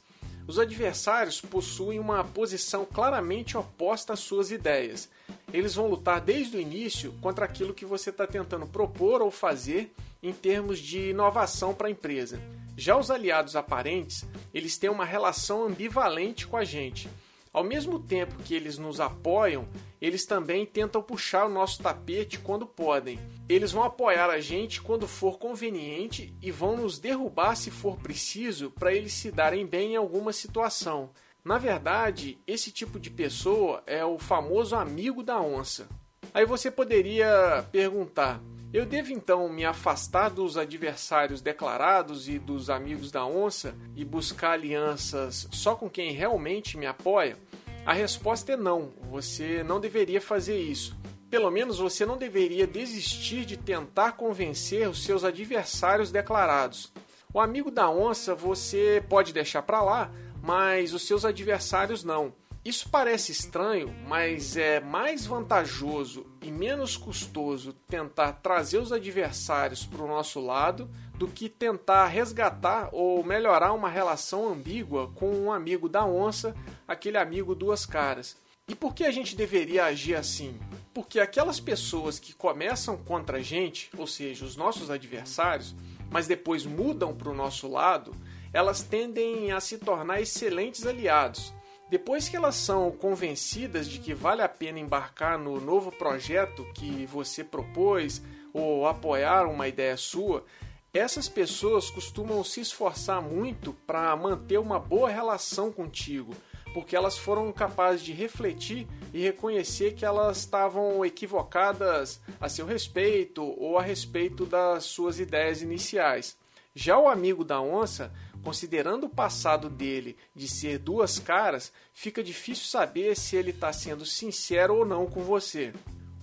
Os 0.49 0.59
adversários 0.59 1.41
possuem 1.41 1.99
uma 1.99 2.23
posição 2.23 2.83
claramente 2.83 3.57
oposta 3.57 4.13
às 4.13 4.19
suas 4.19 4.51
ideias. 4.51 5.09
Eles 5.53 5.75
vão 5.75 5.87
lutar 5.87 6.21
desde 6.21 6.57
o 6.57 6.61
início 6.61 7.13
contra 7.21 7.45
aquilo 7.45 7.73
que 7.73 7.85
você 7.85 8.09
está 8.09 8.27
tentando 8.27 8.67
propor 8.67 9.21
ou 9.21 9.31
fazer 9.31 9.93
em 10.21 10.33
termos 10.33 10.79
de 10.79 11.09
inovação 11.09 11.73
para 11.73 11.87
a 11.87 11.91
empresa. 11.91 12.39
Já 12.77 12.97
os 12.97 13.11
aliados 13.11 13.55
aparentes, 13.55 14.25
eles 14.53 14.77
têm 14.77 14.89
uma 14.89 15.05
relação 15.05 15.65
ambivalente 15.65 16.47
com 16.47 16.55
a 16.55 16.63
gente. 16.63 17.09
Ao 17.51 17.63
mesmo 17.63 17.99
tempo 17.99 18.35
que 18.43 18.53
eles 18.53 18.77
nos 18.77 18.99
apoiam, 18.99 19.67
eles 19.99 20.23
também 20.25 20.65
tentam 20.65 21.01
puxar 21.01 21.45
o 21.45 21.49
nosso 21.49 21.81
tapete 21.81 22.37
quando 22.37 22.65
podem. 22.65 23.19
Eles 23.49 23.71
vão 23.71 23.83
apoiar 23.83 24.29
a 24.29 24.39
gente 24.39 24.81
quando 24.81 25.07
for 25.07 25.39
conveniente 25.39 26.33
e 26.41 26.51
vão 26.51 26.77
nos 26.77 26.99
derrubar 26.99 27.55
se 27.55 27.71
for 27.71 27.97
preciso 27.97 28.69
para 28.69 28.93
eles 28.93 29.13
se 29.13 29.31
darem 29.31 29.65
bem 29.65 29.93
em 29.93 29.95
alguma 29.95 30.31
situação. 30.31 31.09
Na 31.43 31.57
verdade, 31.57 32.37
esse 32.45 32.71
tipo 32.71 32.99
de 32.99 33.09
pessoa 33.09 33.81
é 33.87 34.03
o 34.03 34.19
famoso 34.19 34.75
amigo 34.75 35.23
da 35.23 35.41
onça. 35.41 35.87
Aí 36.33 36.45
você 36.45 36.69
poderia 36.69 37.65
perguntar: 37.71 38.41
eu 38.71 38.85
devo 38.85 39.11
então 39.11 39.49
me 39.49 39.65
afastar 39.65 40.29
dos 40.29 40.55
adversários 40.55 41.41
declarados 41.41 42.29
e 42.29 42.37
dos 42.37 42.69
amigos 42.69 43.11
da 43.11 43.25
onça 43.25 43.75
e 43.95 44.05
buscar 44.05 44.51
alianças 44.51 45.47
só 45.51 45.75
com 45.75 45.89
quem 45.89 46.11
realmente 46.11 46.77
me 46.77 46.85
apoia? 46.85 47.35
A 47.83 47.93
resposta 47.93 48.51
é 48.51 48.57
não, 48.57 48.91
você 49.09 49.63
não 49.63 49.79
deveria 49.79 50.21
fazer 50.21 50.59
isso. 50.59 50.95
Pelo 51.31 51.49
menos 51.49 51.79
você 51.79 52.05
não 52.05 52.17
deveria 52.17 52.67
desistir 52.67 53.45
de 53.45 53.57
tentar 53.57 54.11
convencer 54.11 54.87
os 54.87 55.03
seus 55.03 55.23
adversários 55.23 56.11
declarados. 56.11 56.93
O 57.33 57.39
amigo 57.39 57.71
da 57.71 57.89
onça 57.89 58.35
você 58.35 59.03
pode 59.09 59.33
deixar 59.33 59.63
para 59.63 59.81
lá, 59.81 60.11
mas 60.41 60.93
os 60.93 61.05
seus 61.05 61.25
adversários 61.25 62.03
não. 62.03 62.33
Isso 62.63 62.89
parece 62.89 63.31
estranho, 63.31 63.95
mas 64.05 64.57
é 64.57 64.81
mais 64.81 65.25
vantajoso 65.25 66.25
e 66.41 66.51
menos 66.51 66.97
custoso 66.97 67.71
tentar 67.87 68.33
trazer 68.33 68.79
os 68.79 68.91
adversários 68.91 69.85
para 69.85 70.03
o 70.03 70.07
nosso 70.07 70.41
lado 70.41 70.89
do 71.15 71.27
que 71.27 71.47
tentar 71.47 72.07
resgatar 72.07 72.89
ou 72.91 73.23
melhorar 73.23 73.71
uma 73.71 73.89
relação 73.89 74.51
ambígua 74.51 75.09
com 75.15 75.31
um 75.31 75.51
amigo 75.53 75.87
da 75.87 76.05
onça, 76.05 76.53
aquele 76.85 77.17
amigo 77.17 77.55
duas 77.55 77.85
caras. 77.85 78.37
E 78.67 78.75
por 78.75 78.93
que 78.93 79.03
a 79.03 79.11
gente 79.11 79.35
deveria 79.35 79.85
agir 79.85 80.15
assim? 80.15 80.59
Porque 80.93 81.19
aquelas 81.19 81.59
pessoas 81.59 82.19
que 82.19 82.33
começam 82.33 82.97
contra 82.97 83.37
a 83.37 83.41
gente, 83.41 83.89
ou 83.97 84.05
seja, 84.05 84.45
os 84.45 84.55
nossos 84.55 84.91
adversários, 84.91 85.73
mas 86.11 86.27
depois 86.27 86.65
mudam 86.65 87.15
para 87.15 87.29
o 87.29 87.35
nosso 87.35 87.67
lado, 87.67 88.13
elas 88.53 88.81
tendem 88.81 89.51
a 89.51 89.59
se 89.59 89.77
tornar 89.77 90.21
excelentes 90.21 90.85
aliados. 90.85 91.53
Depois 91.89 92.29
que 92.29 92.35
elas 92.35 92.55
são 92.55 92.91
convencidas 92.91 93.87
de 93.87 93.97
que 93.99 94.13
vale 94.13 94.41
a 94.43 94.49
pena 94.49 94.79
embarcar 94.79 95.39
no 95.39 95.59
novo 95.59 95.91
projeto 95.91 96.63
que 96.73 97.05
você 97.07 97.43
propôs 97.43 98.21
ou 98.53 98.87
apoiar 98.87 99.47
uma 99.47 99.67
ideia 99.67 99.97
sua, 99.97 100.45
essas 100.93 101.27
pessoas 101.27 101.89
costumam 101.89 102.43
se 102.43 102.61
esforçar 102.61 103.21
muito 103.21 103.73
para 103.85 104.15
manter 104.15 104.59
uma 104.59 104.79
boa 104.79 105.09
relação 105.09 105.71
contigo, 105.71 106.35
porque 106.73 106.95
elas 106.95 107.17
foram 107.17 107.51
capazes 107.51 108.01
de 108.01 108.11
refletir 108.11 108.87
e 109.13 109.21
reconhecer 109.21 109.93
que 109.93 110.05
elas 110.05 110.37
estavam 110.37 111.03
equivocadas 111.03 112.19
a 112.39 112.49
seu 112.49 112.65
respeito 112.65 113.43
ou 113.43 113.77
a 113.77 113.81
respeito 113.81 114.45
das 114.45 114.85
suas 114.85 115.19
ideias 115.19 115.61
iniciais. 115.61 116.37
Já 116.73 116.97
o 116.97 117.07
amigo 117.07 117.43
da 117.43 117.59
onça, 117.59 118.11
considerando 118.43 119.05
o 119.05 119.09
passado 119.09 119.69
dele 119.69 120.17
de 120.35 120.47
ser 120.47 120.79
duas 120.79 121.19
caras, 121.19 121.71
fica 121.93 122.23
difícil 122.23 122.65
saber 122.65 123.15
se 123.15 123.35
ele 123.35 123.51
está 123.51 123.71
sendo 123.73 124.05
sincero 124.05 124.75
ou 124.75 124.85
não 124.85 125.05
com 125.05 125.21
você. 125.21 125.73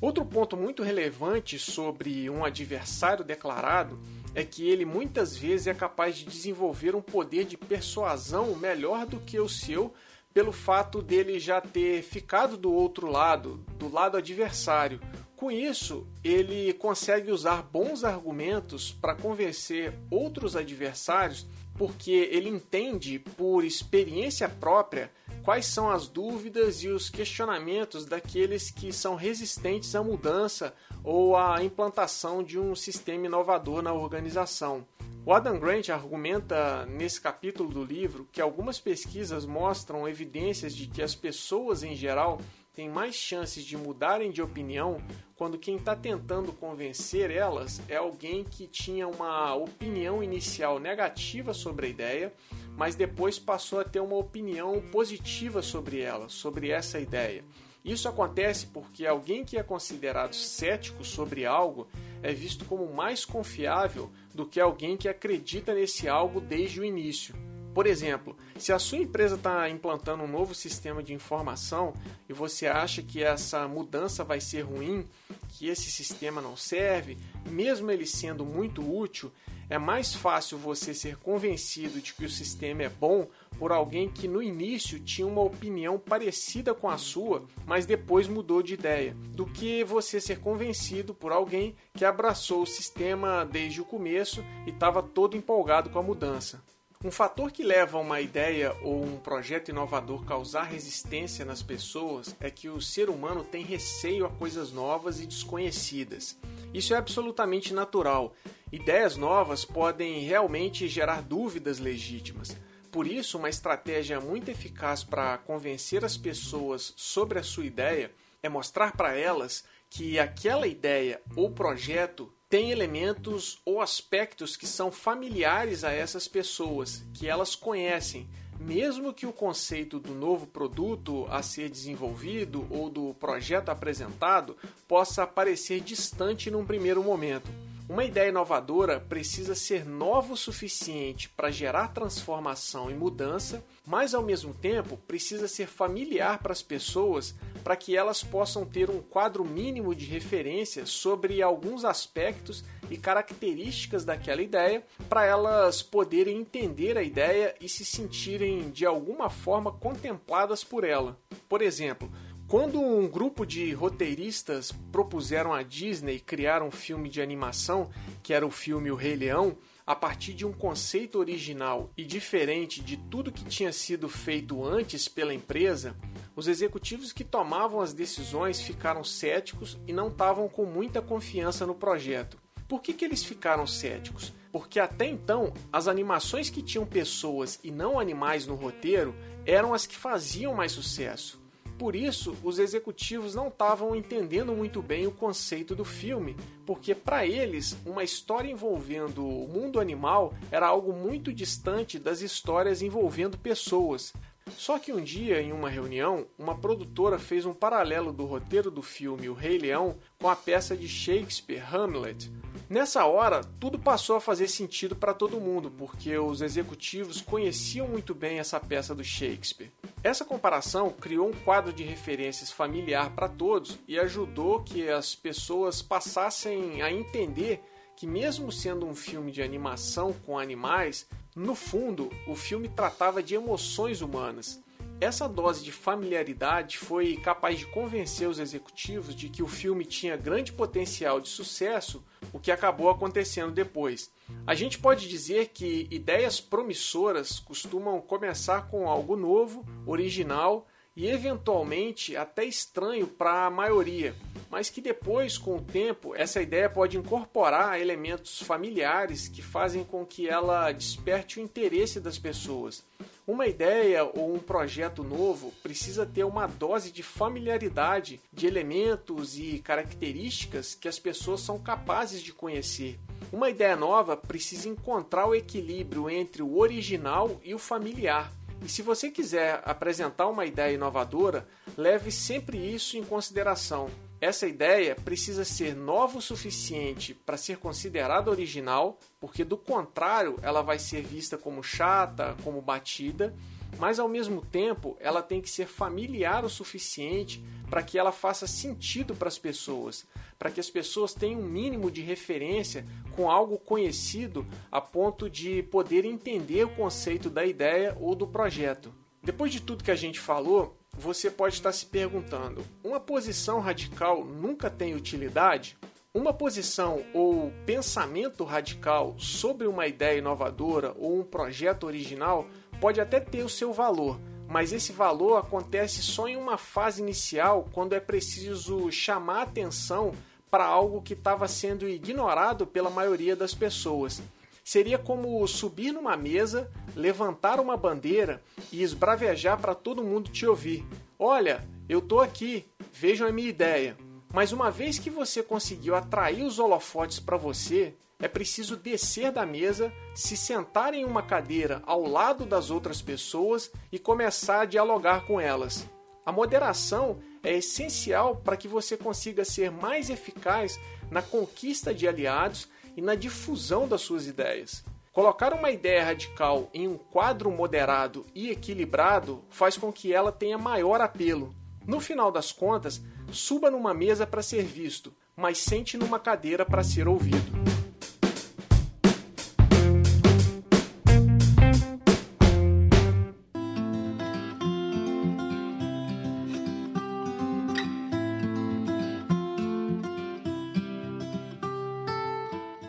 Outro 0.00 0.24
ponto 0.24 0.57
muito 0.57 0.83
relevante 0.83 1.59
sobre 1.59 2.29
um 2.29 2.44
adversário 2.44 3.24
declarado 3.24 3.98
é 4.35 4.44
que 4.44 4.68
ele 4.68 4.85
muitas 4.85 5.35
vezes 5.35 5.66
é 5.66 5.74
capaz 5.74 6.16
de 6.16 6.26
desenvolver 6.26 6.94
um 6.94 7.00
poder 7.00 7.44
de 7.44 7.57
persuasão 7.57 8.55
melhor 8.55 9.07
do 9.07 9.18
que 9.20 9.40
o 9.40 9.48
seu 9.48 9.94
pelo 10.35 10.52
fato 10.52 11.00
dele 11.00 11.40
já 11.40 11.62
ter 11.62 12.02
ficado 12.02 12.59
do 12.59 12.70
outro 12.70 13.11
lado, 13.11 13.64
do 13.79 13.90
lado 13.90 14.18
adversário. 14.18 15.00
Com 15.35 15.50
isso, 15.50 16.07
ele 16.22 16.74
consegue 16.74 17.33
usar 17.33 17.62
bons 17.62 18.05
argumentos 18.05 18.92
para 18.92 19.14
convencer 19.14 19.94
outros 20.11 20.55
adversários, 20.55 21.46
porque 21.77 22.11
ele 22.11 22.49
entende 22.49 23.19
por 23.19 23.65
experiência 23.65 24.49
própria 24.49 25.11
quais 25.43 25.67
são 25.67 25.91
as 25.91 26.09
dúvidas 26.09 26.83
e 26.83 26.89
os 26.89 27.09
questionamentos 27.09 28.05
daqueles 28.05 28.71
que 28.71 28.93
são 28.93 29.15
resistentes 29.15 29.95
à 29.95 30.03
mudança 30.03 30.75
ou 31.05 31.37
à 31.37 31.62
implantação 31.62 32.43
de 32.43 32.59
um 32.59 32.75
sistema 32.75 33.27
inovador 33.27 33.83
na 33.83 33.93
organização. 33.93 34.87
O 35.25 35.33
Adam 35.33 35.59
Grant 35.59 35.89
argumenta 35.89 36.87
nesse 36.87 37.21
capítulo 37.21 37.69
do 37.69 37.85
livro 37.85 38.29
que 38.31 38.41
algumas 38.41 38.79
pesquisas 38.79 39.45
mostram 39.45 40.09
evidências 40.09 40.75
de 40.75 40.87
que 40.87 41.03
as 41.03 41.15
pessoas 41.15 41.83
em 41.83 41.97
geral 41.97 42.41
têm 42.77 42.91
mais 42.91 43.15
chances 43.15 43.65
de 43.65 43.75
mudarem 43.75 44.31
de 44.31 44.43
opinião 44.43 45.03
quando 45.35 45.59
quem 45.59 45.77
está 45.77 45.97
tentando 45.97 46.53
convencer 46.53 47.31
elas 47.31 47.81
é 47.89 47.97
alguém 47.97 48.45
que 48.45 48.67
tinha 48.67 49.09
uma 49.09 49.55
opinião 49.55 50.23
inicial 50.23 50.79
negativa 50.79 51.55
sobre 51.55 51.87
a 51.87 51.89
ideia, 51.89 52.33
mas 52.77 52.95
depois 52.95 53.39
passou 53.39 53.81
a 53.81 53.85
ter 53.85 54.01
uma 54.01 54.17
opinião 54.17 54.79
positiva 54.93 55.62
sobre 55.62 56.01
ela, 56.01 56.29
sobre 56.29 56.69
essa 56.69 57.01
ideia. 57.01 57.43
Isso 57.83 58.09
acontece 58.09 58.67
porque 58.67 59.07
alguém 59.07 59.43
que 59.43 59.57
é 59.57 59.62
considerado 59.62 60.35
cético 60.35 61.03
sobre 61.03 61.47
algo 61.47 61.89
é 62.23 62.33
visto 62.33 62.67
como 62.67 62.93
mais 62.93 63.25
confiável 63.25 64.11
do 64.35 64.45
que 64.45 64.61
alguém 64.61 64.99
que 64.99 65.09
acredita 65.09 65.73
nesse 65.73 66.09
algo 66.09 66.43
desde 66.43 66.81
o 66.81 66.85
início. 66.85 67.35
Por 67.77 67.87
exemplo, 67.87 68.35
se 68.59 68.73
a 68.73 68.79
sua 68.79 68.97
empresa 68.97 69.35
está 69.35 69.69
implantando 69.69 70.25
um 70.25 70.27
novo 70.27 70.55
sistema 70.55 71.03
de 71.03 71.12
informação 71.12 71.93
e 72.27 72.33
você 72.33 72.67
acha 72.67 73.03
que 73.03 73.23
essa 73.23 73.69
mudança 73.69 74.25
vai 74.25 74.41
ser 74.41 74.62
ruim, 74.62 75.07
que 75.51 75.69
esse 75.69 75.91
sistema 75.91 76.41
não 76.41 76.57
serve, 76.57 77.19
mesmo 77.51 77.91
ele 77.91 78.07
sendo 78.07 78.47
muito 78.47 78.81
útil, 78.81 79.31
é 79.69 79.77
mais 79.77 80.15
fácil 80.15 80.57
você 80.57 80.95
ser 80.95 81.19
convencido 81.19 82.01
de 82.01 82.15
que 82.15 82.25
o 82.25 82.31
sistema 82.31 82.85
é 82.85 82.89
bom 82.89 83.29
por 83.59 83.71
alguém 83.71 84.09
que 84.09 84.27
no 84.27 84.43
início 84.43 84.99
tinha 84.99 85.27
uma 85.27 85.43
opinião 85.43 85.99
parecida 85.99 86.73
com 86.73 86.89
a 86.89 86.97
sua, 86.97 87.45
mas 87.67 87.85
depois 87.85 88.27
mudou 88.27 88.62
de 88.62 88.73
ideia, 88.73 89.15
do 89.35 89.45
que 89.45 89.85
você 89.85 90.19
ser 90.19 90.41
convencido 90.41 91.12
por 91.12 91.31
alguém 91.31 91.77
que 91.93 92.07
abraçou 92.07 92.62
o 92.62 92.67
sistema 92.67 93.45
desde 93.45 93.83
o 93.83 93.85
começo 93.85 94.43
e 94.67 94.71
estava 94.71 95.03
todo 95.03 95.37
empolgado 95.37 95.91
com 95.91 95.99
a 95.99 96.03
mudança. 96.03 96.65
Um 97.07 97.11
fator 97.12 97.53
que 97.53 97.62
leva 97.62 97.99
a 97.99 98.01
uma 98.01 98.21
ideia 98.21 98.75
ou 98.83 99.01
um 99.01 99.16
projeto 99.16 99.69
inovador 99.69 100.25
causar 100.25 100.64
resistência 100.64 101.45
nas 101.45 101.62
pessoas 101.62 102.35
é 102.40 102.51
que 102.51 102.69
o 102.69 102.81
ser 102.81 103.09
humano 103.09 103.45
tem 103.45 103.64
receio 103.64 104.27
a 104.27 104.29
coisas 104.29 104.73
novas 104.73 105.21
e 105.21 105.27
desconhecidas. 105.27 106.37
Isso 106.75 106.95
é 106.95 106.97
absolutamente 106.97 107.73
natural. 107.73 108.35
Ideias 108.73 109.16
novas 109.16 109.64
podem 109.64 110.25
realmente 110.25 110.88
gerar 110.88 111.23
dúvidas 111.23 111.79
legítimas. 111.79 112.57
Por 112.90 113.07
isso, 113.07 113.38
uma 113.38 113.49
estratégia 113.49 114.21
muito 114.21 114.51
eficaz 114.51 115.05
para 115.05 115.38
convencer 115.38 116.05
as 116.05 116.16
pessoas 116.16 116.92
sobre 116.97 117.38
a 117.38 117.45
sua 117.45 117.66
ideia 117.66 118.11
é 118.42 118.49
mostrar 118.49 118.97
para 118.97 119.16
elas 119.16 119.64
que 119.88 120.19
aquela 120.19 120.66
ideia 120.66 121.23
ou 121.37 121.53
projeto 121.53 122.33
tem 122.57 122.71
elementos 122.71 123.59
ou 123.66 123.83
aspectos 123.83 124.57
que 124.57 124.66
são 124.66 124.90
familiares 124.90 125.85
a 125.85 125.92
essas 125.92 126.27
pessoas, 126.27 127.05
que 127.12 127.29
elas 127.29 127.55
conhecem, 127.55 128.27
mesmo 128.59 129.12
que 129.12 129.27
o 129.27 129.33
conceito 129.33 130.01
do 130.01 130.14
novo 130.14 130.47
produto 130.47 131.27
a 131.29 131.42
ser 131.42 131.69
desenvolvido 131.69 132.66
ou 132.71 132.88
do 132.88 133.12
projeto 133.12 133.69
apresentado 133.69 134.57
possa 134.88 135.27
parecer 135.27 135.83
distante 135.83 136.51
num 136.51 136.64
primeiro 136.64 137.03
momento. 137.03 137.51
Uma 137.87 138.07
ideia 138.07 138.31
inovadora 138.31 139.01
precisa 139.01 139.55
ser 139.55 139.85
nova 139.85 140.33
o 140.33 140.37
suficiente 140.37 141.29
para 141.29 141.51
gerar 141.51 141.88
transformação 141.88 142.90
e 142.90 142.95
mudança, 142.95 143.62
mas 143.87 144.14
ao 144.14 144.23
mesmo 144.23 144.55
tempo 144.55 144.97
precisa 145.07 145.47
ser 145.47 145.66
familiar 145.66 146.38
para 146.38 146.53
as 146.53 146.62
pessoas 146.62 147.35
para 147.66 147.74
que 147.74 147.96
elas 147.96 148.22
possam 148.22 148.64
ter 148.64 148.88
um 148.88 149.02
quadro 149.02 149.44
mínimo 149.44 149.92
de 149.92 150.05
referência 150.05 150.87
sobre 150.87 151.42
alguns 151.42 151.85
aspectos 151.85 152.62
e 152.88 152.96
características 152.96 154.05
daquela 154.05 154.40
ideia, 154.40 154.87
para 155.09 155.26
elas 155.26 155.83
poderem 155.83 156.38
entender 156.38 156.96
a 156.96 157.02
ideia 157.02 157.57
e 157.61 157.68
se 157.68 157.85
sentirem 157.85 158.70
de 158.70 158.87
alguma 158.87 159.29
forma 159.29 159.72
contempladas 159.72 160.62
por 160.62 160.85
ela. 160.85 161.18
Por 161.48 161.61
exemplo, 161.61 162.09
quando 162.46 162.81
um 162.81 163.09
grupo 163.09 163.44
de 163.44 163.72
roteiristas 163.72 164.70
propuseram 164.92 165.52
à 165.52 165.64
Disney 165.64 166.20
criar 166.20 166.62
um 166.62 166.70
filme 166.70 167.09
de 167.09 167.20
animação, 167.20 167.90
que 168.22 168.33
era 168.33 168.46
o 168.46 168.50
filme 168.52 168.92
O 168.92 168.94
Rei 168.94 169.16
Leão, 169.16 169.59
a 169.85 169.96
partir 169.96 170.35
de 170.35 170.46
um 170.46 170.52
conceito 170.52 171.18
original 171.18 171.90
e 171.96 172.05
diferente 172.05 172.81
de 172.81 172.96
tudo 172.96 173.33
que 173.33 173.44
tinha 173.44 173.72
sido 173.72 174.09
feito 174.09 174.64
antes 174.64 175.09
pela 175.09 175.35
empresa, 175.35 175.96
os 176.37 176.46
executivos 176.46 177.12
que 177.12 177.25
tomavam 177.25 177.81
as 177.81 177.94
decisões 177.94 178.61
ficaram 178.61 179.03
céticos 179.03 179.79
e 179.87 179.92
não 179.92 180.09
estavam 180.09 180.49
com 180.49 180.66
muita 180.66 181.01
confiança 181.01 181.66
no 181.66 181.75
projeto. 181.75 182.38
Por 182.68 182.83
que, 182.83 182.92
que 182.92 183.07
eles 183.07 183.25
ficaram 183.25 183.66
céticos? 183.66 184.35
Porque 184.53 184.79
até 184.79 185.07
então, 185.07 185.55
as 185.72 185.88
animações 185.88 186.51
que 186.51 186.62
tinham 186.62 186.85
pessoas 186.85 187.59
e 187.64 187.70
não 187.70 187.99
animais 187.99 188.46
no 188.46 188.55
roteiro 188.55 189.14
eram 189.46 189.72
as 189.72 189.87
que 189.87 189.96
faziam 189.96 190.55
mais 190.55 190.72
sucesso. 190.72 191.40
Por 191.79 191.94
isso, 191.94 192.35
os 192.42 192.59
executivos 192.59 193.35
não 193.35 193.49
estavam 193.49 193.94
entendendo 193.94 194.53
muito 194.53 194.81
bem 194.81 195.07
o 195.07 195.12
conceito 195.12 195.75
do 195.75 195.85
filme, 195.85 196.35
porque 196.64 196.94
para 196.94 197.27
eles, 197.27 197.77
uma 197.85 198.03
história 198.03 198.51
envolvendo 198.51 199.27
o 199.27 199.46
mundo 199.46 199.79
animal 199.79 200.33
era 200.51 200.66
algo 200.66 200.92
muito 200.92 201.33
distante 201.33 201.99
das 201.99 202.22
histórias 202.22 202.81
envolvendo 202.81 203.37
pessoas. 203.37 204.12
Só 204.50 204.78
que 204.78 204.92
um 204.92 205.02
dia, 205.02 205.40
em 205.40 205.52
uma 205.52 205.68
reunião, 205.68 206.26
uma 206.38 206.56
produtora 206.56 207.18
fez 207.18 207.44
um 207.44 207.54
paralelo 207.54 208.12
do 208.12 208.24
roteiro 208.24 208.70
do 208.70 208.82
filme 208.82 209.28
O 209.28 209.35
Rei 209.35 209.59
Leão 209.59 209.96
com 210.18 210.28
a 210.28 210.37
peça 210.37 210.76
de 210.76 210.88
Shakespeare 210.88 211.62
Hamlet, 211.72 212.30
Nessa 212.68 213.04
hora, 213.04 213.42
tudo 213.61 213.78
passou 213.78 214.16
a 214.16 214.20
fazer 214.20 214.48
sentido 214.48 214.96
para 214.96 215.14
todo 215.14 215.40
mundo, 215.40 215.70
porque 215.70 216.18
os 216.18 216.42
executivos 216.42 217.20
conheciam 217.20 217.87
muito 217.87 218.12
bem 218.12 218.40
essa 218.40 218.59
peça 218.59 218.92
do 218.92 219.04
Shakespeare. 219.04 219.70
Essa 220.02 220.24
comparação 220.24 220.90
criou 220.90 221.28
um 221.28 221.32
quadro 221.32 221.72
de 221.72 221.85
referências 221.85 222.50
familiar 222.50 223.11
para 223.11 223.28
todos 223.28 223.78
e 223.87 223.96
ajudou 224.00 224.64
que 224.64 224.88
as 224.88 225.14
pessoas 225.14 225.80
passassem 225.80 226.82
a 226.82 226.90
entender 226.90 227.62
que, 227.94 228.04
mesmo 228.04 228.50
sendo 228.50 228.85
um 228.85 228.96
filme 228.96 229.30
de 229.30 229.42
animação 229.42 230.12
com 230.12 230.37
animais, 230.37 231.06
no 231.37 231.55
fundo 231.55 232.11
o 232.27 232.35
filme 232.35 232.66
tratava 232.66 233.22
de 233.22 233.35
emoções 233.35 234.01
humanas. 234.01 234.64
Essa 234.99 235.29
dose 235.29 235.62
de 235.62 235.70
familiaridade 235.70 236.79
foi 236.79 237.16
capaz 237.18 237.59
de 237.59 237.66
convencer 237.66 238.27
os 238.27 238.38
executivos 238.38 239.14
de 239.14 239.29
que 239.29 239.42
o 239.42 239.46
filme 239.46 239.85
tinha 239.85 240.16
grande 240.16 240.51
potencial 240.51 241.20
de 241.20 241.29
sucesso, 241.29 242.03
o 242.33 242.40
que 242.40 242.51
acabou 242.51 242.88
acontecendo 242.88 243.53
depois. 243.53 244.11
A 244.46 244.55
gente 244.55 244.79
pode 244.79 245.07
dizer 245.07 245.49
que 245.49 245.87
ideias 245.90 246.40
promissoras 246.40 247.38
costumam 247.38 248.01
começar 248.01 248.70
com 248.70 248.88
algo 248.88 249.16
novo, 249.16 249.66
original 249.87 250.66
e 250.96 251.06
eventualmente 251.09 252.16
até 252.16 252.44
estranho 252.44 253.06
para 253.06 253.44
a 253.46 253.50
maioria, 253.50 254.14
mas 254.50 254.70
que 254.70 254.80
depois, 254.80 255.37
com 255.37 255.56
o 255.56 255.62
tempo, 255.62 256.14
essa 256.16 256.40
ideia 256.40 256.70
pode 256.70 256.96
incorporar 256.96 257.78
elementos 257.78 258.40
familiares 258.40 259.28
que 259.28 259.42
fazem 259.42 259.85
com 259.85 260.06
que 260.06 260.26
ela 260.28 260.72
desperte 260.72 261.38
o 261.38 261.42
interesse 261.42 262.00
das 262.00 262.18
pessoas. 262.18 262.82
Uma 263.26 263.48
ideia 263.48 264.04
ou 264.04 264.35
um 264.35 264.38
projeto 264.38 265.02
novo 265.02 265.52
precisa 265.61 266.06
ter 266.06 266.22
uma 266.22 266.46
dose 266.46 266.92
de 266.92 267.02
familiaridade 267.02 268.20
de 268.32 268.46
elementos 268.46 269.37
e 269.37 269.59
características 269.59 270.76
que 270.76 270.87
as 270.87 270.98
pessoas 270.98 271.40
são 271.40 271.59
capazes 271.59 272.22
de 272.22 272.32
conhecer. 272.32 272.98
Uma 273.32 273.50
ideia 273.50 273.74
nova 273.74 274.16
precisa 274.16 274.68
encontrar 274.68 275.26
o 275.26 275.35
equilíbrio 275.35 276.09
entre 276.09 276.40
o 276.40 276.56
original 276.56 277.40
e 277.42 277.52
o 277.52 277.59
familiar. 277.59 278.32
E 278.62 278.69
se 278.69 278.83
você 278.83 279.11
quiser 279.11 279.62
apresentar 279.64 280.27
uma 280.27 280.45
ideia 280.45 280.75
inovadora, 280.75 281.47
leve 281.77 282.11
sempre 282.11 282.59
isso 282.59 282.97
em 282.97 283.05
consideração. 283.05 283.88
Essa 284.21 284.47
ideia 284.47 284.95
precisa 284.95 285.45
ser 285.45 285.77
nova 285.77 286.19
o 286.19 286.23
suficiente 286.23 287.12
para 287.14 287.37
ser 287.37 287.59
considerada 287.59 288.31
original, 288.31 288.99
porque 289.21 289.45
do 289.45 289.59
contrário 289.59 290.38
ela 290.42 290.62
vai 290.62 290.79
ser 290.79 291.03
vista 291.03 291.37
como 291.37 291.62
chata, 291.62 292.35
como 292.42 292.62
batida, 292.62 293.35
mas 293.79 293.99
ao 293.99 294.09
mesmo 294.09 294.41
tempo 294.41 294.97
ela 295.01 295.23
tem 295.23 295.41
que 295.41 295.51
ser 295.51 295.67
familiar 295.67 296.45
o 296.45 296.51
suficiente 296.51 297.45
para 297.69 297.83
que 297.83 297.99
ela 297.99 298.12
faça 298.12 298.47
sentido 298.47 299.15
para 299.15 299.29
as 299.29 299.39
pessoas, 299.39 300.07
para 300.39 300.51
que 300.51 300.61
as 300.61 300.71
pessoas 300.71 301.15
tenham 301.15 301.41
um 301.41 301.45
mínimo 301.45 301.91
de 301.91 302.01
referência 302.01 302.85
com 303.15 303.31
algo 303.31 303.59
conhecido 303.59 304.47
a 304.71 304.81
ponto 304.81 305.29
de 305.29 305.62
poder 305.65 306.05
entender 306.05 306.65
o 306.65 306.75
conceito 306.75 307.29
da 307.29 307.45
ideia 307.45 307.97
ou 308.01 308.15
do 308.15 308.27
projeto. 308.27 308.95
Depois 309.23 309.51
de 309.51 309.61
tudo 309.61 309.83
que 309.83 309.91
a 309.91 309.97
gente 309.97 310.21
falou, 310.21 310.77
você 310.93 311.31
pode 311.31 311.55
estar 311.55 311.73
se 311.73 311.87
perguntando: 311.87 312.65
uma 312.83 313.01
posição 313.01 313.61
radical 313.61 314.25
nunca 314.25 314.71
tem 314.71 314.95
utilidade? 314.95 315.77
Uma 316.15 316.33
posição 316.33 317.05
ou 317.12 317.53
pensamento 317.67 318.43
radical 318.43 319.15
sobre 319.19 319.67
uma 319.67 319.87
ideia 319.87 320.17
inovadora 320.17 320.95
ou 320.97 321.21
um 321.21 321.23
projeto 321.23 321.85
original 321.85 322.47
pode 322.81 323.01
até 323.01 323.21
ter 323.21 323.45
o 323.45 323.49
seu 323.49 323.73
valor, 323.73 324.19
mas 324.49 324.73
esse 324.73 324.93
valor 324.93 325.37
acontece 325.37 326.03
só 326.03 326.29
em 326.29 326.37
uma 326.37 326.57
fase 326.57 327.03
inicial, 327.03 327.69
quando 327.73 327.95
é 327.95 328.01
preciso 328.01 328.91
chamar 328.91 329.43
atenção 329.43 330.12
para 330.51 330.65
algo 330.65 331.03
que 331.03 331.12
estava 331.12 331.49
sendo 331.49 331.89
ignorado 331.89 332.67
pela 332.67 332.89
maioria 332.89 333.35
das 333.35 333.55
pessoas. 333.55 334.23
Seria 334.65 334.99
como 334.99 335.47
subir 335.47 335.93
numa 335.93 336.17
mesa, 336.17 336.71
levantar 336.95 337.61
uma 337.61 337.77
bandeira 337.77 338.43
e 338.73 338.83
esbravejar 338.83 339.61
para 339.61 339.75
todo 339.75 340.03
mundo 340.03 340.31
te 340.31 340.47
ouvir. 340.47 340.85
Olha, 341.19 341.65
eu 341.89 342.01
tô 342.01 342.21
aqui, 342.21 342.67
vejam 342.93 343.29
a 343.29 343.33
minha 343.33 343.49
ideia. 343.49 343.97
Mas 344.33 344.53
uma 344.53 344.71
vez 344.71 344.99
que 344.99 345.09
você 345.09 345.43
conseguiu 345.43 345.95
atrair 345.95 346.43
os 346.43 346.59
holofotes 346.59 347.21
para 347.21 347.37
você, 347.37 347.95
é 348.18 348.26
preciso 348.26 348.76
descer 348.76 349.31
da 349.31 349.44
mesa, 349.44 349.92
se 350.14 350.37
sentar 350.37 350.94
em 350.94 351.05
uma 351.05 351.22
cadeira 351.22 351.83
ao 351.85 352.07
lado 352.07 352.46
das 352.46 352.70
outras 352.70 353.02
pessoas 353.02 353.70
e 353.92 353.98
começar 353.98 354.62
a 354.62 354.64
dialogar 354.64 355.26
com 355.26 355.40
elas. 355.40 355.87
A 356.24 356.33
moderação 356.33 357.18
é 357.42 357.52
essencial 357.52 358.37
para 358.37 358.57
que 358.57 358.66
você 358.66 358.96
consiga 358.96 359.44
ser 359.44 359.70
mais 359.70 360.09
eficaz 360.09 360.81
na 361.11 361.22
conquista 361.22 361.94
de 361.94 362.09
aliados 362.09 362.68
e 362.96 363.02
na 363.02 363.14
difusão 363.14 363.87
das 363.87 364.00
suas 364.00 364.26
ideias. 364.26 364.83
Colocar 365.12 365.52
uma 365.52 365.70
ideia 365.70 366.05
radical 366.05 366.68
em 366.74 366.88
um 366.88 366.98
quadro 366.98 367.50
moderado 367.50 368.26
e 368.35 368.50
equilibrado 368.50 369.44
faz 369.50 369.76
com 369.76 369.92
que 369.92 370.12
ela 370.12 370.33
tenha 370.33 370.59
maior 370.59 371.00
apelo. 371.00 371.55
No 371.87 372.00
final 372.00 372.33
das 372.33 372.50
contas, 372.50 373.00
suba 373.31 373.70
numa 373.70 373.94
mesa 373.94 374.26
para 374.26 374.42
ser 374.42 374.64
visto, 374.64 375.14
mas 375.37 375.59
sente 375.59 375.96
numa 375.96 376.18
cadeira 376.18 376.64
para 376.64 376.83
ser 376.83 377.07
ouvido. 377.07 377.76